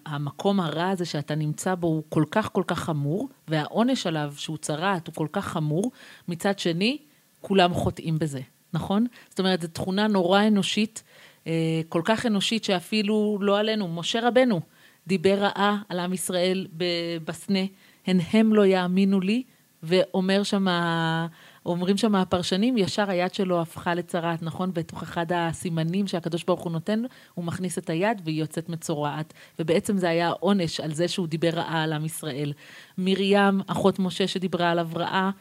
המקום 0.05 0.59
הרע 0.59 0.89
הזה 0.89 1.05
שאתה 1.05 1.35
נמצא 1.35 1.75
בו 1.75 1.87
הוא 1.87 2.03
כל 2.09 2.23
כך 2.31 2.49
כל 2.53 2.63
כך 2.67 2.79
חמור, 2.79 3.29
והעונש 3.47 4.07
עליו 4.07 4.33
שהוא 4.37 4.57
צרעת 4.57 5.07
הוא 5.07 5.15
כל 5.15 5.27
כך 5.31 5.45
חמור, 5.45 5.91
מצד 6.27 6.59
שני, 6.59 6.97
כולם 7.41 7.73
חוטאים 7.73 8.19
בזה, 8.19 8.41
נכון? 8.73 9.05
זאת 9.29 9.39
אומרת, 9.39 9.61
זו 9.61 9.67
תכונה 9.67 10.07
נורא 10.07 10.47
אנושית, 10.47 11.03
אה, 11.47 11.81
כל 11.89 12.01
כך 12.05 12.25
אנושית 12.25 12.63
שאפילו 12.63 13.37
לא 13.41 13.59
עלינו, 13.59 13.87
משה 13.87 14.27
רבנו 14.27 14.61
דיבר 15.07 15.35
רעה 15.35 15.81
על 15.89 15.99
עם 15.99 16.13
ישראל 16.13 16.67
בסנה, 17.25 17.59
הן 18.07 18.19
הם 18.33 18.55
לא 18.55 18.65
יאמינו 18.65 19.21
לי, 19.21 19.43
ואומר 19.83 20.43
שמה... 20.43 21.27
אומרים 21.65 21.97
שם 21.97 22.15
הפרשנים, 22.15 22.77
ישר 22.77 23.09
היד 23.09 23.33
שלו 23.33 23.61
הפכה 23.61 23.95
לצרעת, 23.95 24.43
נכון? 24.43 24.73
בתוך 24.73 25.03
אחד 25.03 25.25
הסימנים 25.35 26.07
שהקדוש 26.07 26.43
ברוך 26.43 26.61
הוא 26.61 26.71
נותן, 26.71 27.03
הוא 27.33 27.45
מכניס 27.45 27.77
את 27.77 27.89
היד 27.89 28.21
והיא 28.25 28.39
יוצאת 28.39 28.69
מצורעת. 28.69 29.33
ובעצם 29.59 29.97
זה 29.97 30.09
היה 30.09 30.29
עונש 30.29 30.79
על 30.79 30.93
זה 30.93 31.07
שהוא 31.07 31.27
דיבר 31.27 31.49
רעה 31.49 31.83
על 31.83 31.93
עם 31.93 32.05
ישראל. 32.05 32.53
מרים, 32.97 33.61
אחות 33.67 33.99
משה 33.99 34.27
שדיברה 34.27 34.71
עליו 34.71 34.89
רעה, 34.95 35.31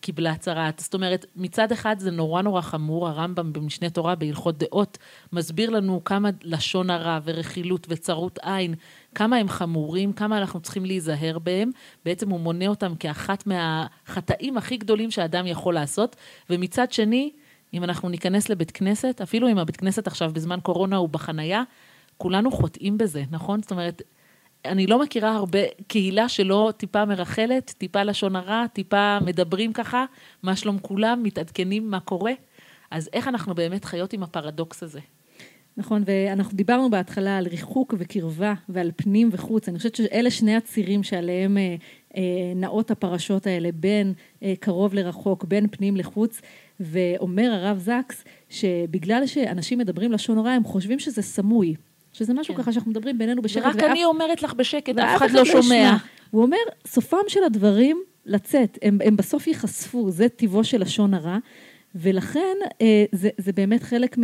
קיבלה 0.00 0.34
צרעת. 0.36 0.78
זאת 0.78 0.94
אומרת, 0.94 1.26
מצד 1.36 1.72
אחד 1.72 1.98
זה 1.98 2.10
נורא 2.10 2.42
נורא 2.42 2.60
חמור, 2.60 3.08
הרמב"ם 3.08 3.52
במשנה 3.52 3.90
תורה 3.90 4.14
בהלכות 4.14 4.58
דעות 4.58 4.98
מסביר 5.32 5.70
לנו 5.70 6.04
כמה 6.04 6.30
לשון 6.42 6.90
הרע 6.90 7.18
ורכילות 7.24 7.86
וצרות 7.90 8.38
עין, 8.42 8.74
כמה 9.14 9.36
הם 9.36 9.48
חמורים, 9.48 10.12
כמה 10.12 10.38
אנחנו 10.38 10.60
צריכים 10.60 10.84
להיזהר 10.84 11.38
בהם. 11.38 11.70
בעצם 12.04 12.30
הוא 12.30 12.40
מונה 12.40 12.66
אותם 12.66 12.94
כאחת 12.94 13.46
מהחטאים 13.46 14.56
הכי 14.56 14.76
גדולים 14.76 15.10
שאדם 15.10 15.46
יכול 15.46 15.74
לעשות. 15.74 16.16
ומצד 16.50 16.92
שני, 16.92 17.30
אם 17.74 17.84
אנחנו 17.84 18.08
ניכנס 18.08 18.48
לבית 18.48 18.70
כנסת, 18.70 19.20
אפילו 19.20 19.48
אם 19.48 19.58
הבית 19.58 19.76
כנסת 19.76 20.06
עכשיו 20.06 20.30
בזמן 20.32 20.60
קורונה 20.62 20.96
הוא 20.96 21.08
בחנייה, 21.08 21.62
כולנו 22.16 22.50
חוטאים 22.50 22.98
בזה, 22.98 23.24
נכון? 23.30 23.62
זאת 23.62 23.70
אומרת, 23.70 24.02
אני 24.64 24.86
לא 24.86 25.02
מכירה 25.02 25.34
הרבה 25.34 25.58
קהילה 25.86 26.28
שלא 26.28 26.72
טיפה 26.76 27.04
מרחלת, 27.04 27.74
טיפה 27.78 28.02
לשון 28.02 28.36
הרע, 28.36 28.66
טיפה 28.72 29.18
מדברים 29.20 29.72
ככה, 29.72 30.04
מה 30.42 30.56
שלום 30.56 30.78
כולם, 30.82 31.22
מתעדכנים 31.22 31.90
מה 31.90 32.00
קורה. 32.00 32.32
אז 32.90 33.10
איך 33.12 33.28
אנחנו 33.28 33.54
באמת 33.54 33.84
חיות 33.84 34.12
עם 34.12 34.22
הפרדוקס 34.22 34.82
הזה? 34.82 35.00
נכון, 35.76 36.02
ואנחנו 36.06 36.56
דיברנו 36.56 36.90
בהתחלה 36.90 37.38
על 37.38 37.46
ריחוק 37.46 37.94
וקרבה 37.98 38.54
ועל 38.68 38.90
פנים 38.96 39.28
וחוץ. 39.32 39.68
אני 39.68 39.78
חושבת 39.78 39.94
שאלה 39.94 40.30
שני 40.30 40.56
הצירים 40.56 41.02
שעליהם 41.02 41.58
אה, 41.58 41.74
אה, 42.16 42.22
נעות 42.56 42.90
הפרשות 42.90 43.46
האלה, 43.46 43.72
בין 43.72 44.12
אה, 44.42 44.54
קרוב 44.60 44.94
לרחוק, 44.94 45.44
בין 45.44 45.66
פנים 45.70 45.96
לחוץ. 45.96 46.40
ואומר 46.80 47.50
הרב 47.52 47.78
זקס, 47.78 48.24
שבגלל 48.48 49.26
שאנשים 49.26 49.78
מדברים 49.78 50.12
לשון 50.12 50.38
הרע, 50.38 50.50
הם 50.50 50.64
חושבים 50.64 50.98
שזה 50.98 51.22
סמוי. 51.22 51.74
שזה 52.12 52.34
משהו 52.34 52.54
כן. 52.54 52.62
ככה 52.62 52.72
שאנחנו 52.72 52.90
מדברים 52.90 53.18
בינינו 53.18 53.42
בשקט. 53.42 53.64
ורק 53.64 53.74
ואף... 53.74 53.84
אני 53.84 54.04
אומרת 54.04 54.42
לך 54.42 54.54
בשקט, 54.54 54.98
אף 54.98 55.16
אחד 55.16 55.30
לא 55.30 55.44
שומע. 55.44 55.96
הוא 56.30 56.42
אומר, 56.42 56.56
סופם 56.86 57.16
של 57.28 57.44
הדברים 57.44 58.02
לצאת, 58.26 58.78
הם, 58.82 58.98
הם 59.04 59.16
בסוף 59.16 59.46
ייחשפו, 59.46 60.10
זה 60.10 60.28
טיבו 60.28 60.64
של 60.64 60.80
לשון 60.80 61.14
הרע, 61.14 61.38
ולכן 61.94 62.56
אה, 62.80 63.04
זה, 63.12 63.28
זה 63.38 63.52
באמת 63.52 63.82
חלק 63.82 64.16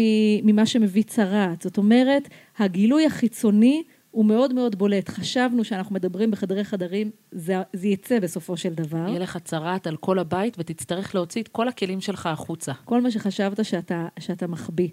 ממה 0.43 0.67
שמביא 0.67 1.03
צרעת. 1.03 1.63
זאת 1.63 1.79
אומרת, 1.79 2.29
הגילוי 2.59 3.07
החיצוני 3.07 3.83
הוא 4.11 4.25
מאוד 4.25 4.55
מאוד 4.55 4.79
בולט. 4.79 5.09
חשבנו 5.09 5.65
שאנחנו 5.65 5.95
מדברים 5.95 6.31
בחדרי 6.31 6.65
חדרים, 6.65 7.11
זה, 7.33 7.55
זה 7.73 7.89
יצא 7.89 8.21
בסופו 8.21 8.57
של 8.57 8.75
דבר. 8.75 9.09
יהיה 9.09 9.19
לך 9.19 9.39
צרעת 9.45 9.87
על 9.87 9.97
כל 9.97 10.19
הבית 10.19 10.57
ותצטרך 10.59 11.15
להוציא 11.15 11.43
את 11.43 11.49
כל 11.49 11.69
הכלים 11.69 12.01
שלך 12.01 12.27
החוצה. 12.27 12.73
כל 12.85 13.01
מה 13.01 13.11
שחשבת 13.11 13.65
שאתה, 13.65 14.09
שאתה 14.19 14.47
מחביא. 14.47 14.89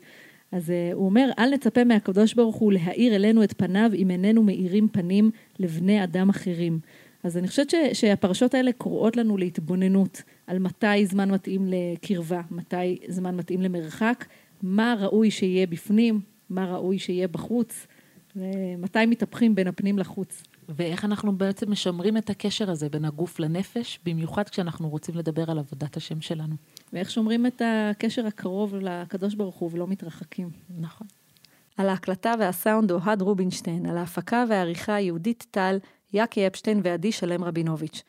אז 0.54 0.70
uh, 0.70 0.96
הוא 0.96 1.06
אומר, 1.06 1.30
אל 1.40 1.50
נצפה 1.54 1.84
מהקדוש 1.84 2.34
ברוך 2.34 2.56
הוא 2.56 2.74
להאיר 2.74 3.16
אלינו 3.16 3.44
את 3.44 3.54
פניו 3.58 3.92
אם 3.96 4.12
איננו 4.12 4.44
מאירים 4.44 4.88
פנים 4.88 5.32
לבני 5.60 6.04
אדם 6.04 6.30
אחרים. 6.30 6.80
אז 7.24 7.38
אני 7.38 7.48
חושבת 7.48 7.70
ש, 7.70 7.76
שהפרשות 7.94 8.54
האלה 8.54 8.72
קוראות 8.72 9.18
לנו 9.18 9.38
להתבוננות 9.38 10.22
על 10.48 10.60
מתי 10.60 11.06
זמן 11.06 11.32
מתאים 11.32 11.68
לקרבה, 11.68 12.42
מתי 12.52 12.98
זמן 13.08 13.36
מתאים 13.36 13.62
למרחק, 13.62 14.26
מה 14.62 14.96
ראוי 15.00 15.32
שיהיה 15.32 15.68
בפנים, 15.68 16.20
מה 16.50 16.74
ראוי 16.74 17.00
שיהיה 17.00 17.28
בחוץ, 17.28 17.88
ומתי 18.36 19.06
מתהפכים 19.08 19.56
בין 19.56 19.68
הפנים 19.68 20.00
לחוץ. 20.00 20.44
ואיך 20.70 21.06
אנחנו 21.06 21.38
בעצם 21.38 21.72
משמרים 21.72 22.18
את 22.18 22.30
הקשר 22.30 22.72
הזה 22.72 22.90
בין 22.90 23.06
הגוף 23.06 23.40
לנפש, 23.40 24.00
במיוחד 24.06 24.50
כשאנחנו 24.50 24.90
רוצים 24.90 25.16
לדבר 25.16 25.52
על 25.52 25.60
עבודת 25.60 25.98
השם 25.98 26.22
שלנו. 26.22 26.56
ואיך 26.94 27.12
שומרים 27.12 27.46
את 27.46 27.62
הקשר 27.66 28.28
הקרוב 28.28 28.76
לקדוש 28.76 29.36
ברוך 29.36 29.56
הוא 29.56 29.70
ולא 29.74 29.88
מתרחקים. 29.88 30.50
נכון. 30.80 31.08
על 31.78 31.90
ההקלטה 31.90 32.34
והסאונד 32.40 32.92
אוהד 32.92 33.22
רובינשטיין, 33.22 33.86
על 33.86 33.98
ההפקה 33.98 34.46
והעריכה 34.50 35.00
יהודית 35.00 35.46
טל, 35.52 35.78
יאקי 36.14 36.48
אפשטיין 36.48 36.82
ועדי 36.84 37.12
שלם 37.12 37.44
רבינוביץ'. 37.44 38.04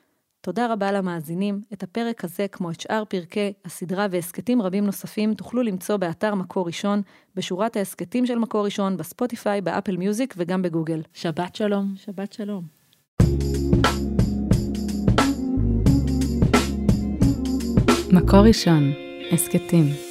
תודה 0.45 0.73
רבה 0.73 0.93
למאזינים. 0.93 1.61
את 1.73 1.83
הפרק 1.83 2.25
הזה, 2.25 2.49
כמו 2.49 2.71
את 2.71 2.81
שאר 2.81 3.05
פרקי 3.09 3.53
הסדרה 3.65 4.07
והסכתים 4.11 4.63
רבים 4.63 4.87
נוספים, 4.87 5.35
תוכלו 5.35 5.63
למצוא 5.63 5.97
באתר 5.97 6.35
מקור 6.35 6.67
ראשון, 6.67 7.03
בשורת 7.35 7.77
ההסכתים 7.77 8.27
של 8.27 8.39
מקור 8.39 8.65
ראשון, 8.65 8.97
בספוטיפיי, 8.97 9.61
באפל 9.61 9.97
מיוזיק 9.97 10.35
וגם 10.37 10.63
בגוגל. 10.63 11.03
שבת 11.13 11.57
שלום. 11.57 11.95
שבת 11.97 12.33
שלום. 12.33 12.63
מקור 18.13 18.41
ראשון, 18.41 18.93
הסכתים. 19.33 20.04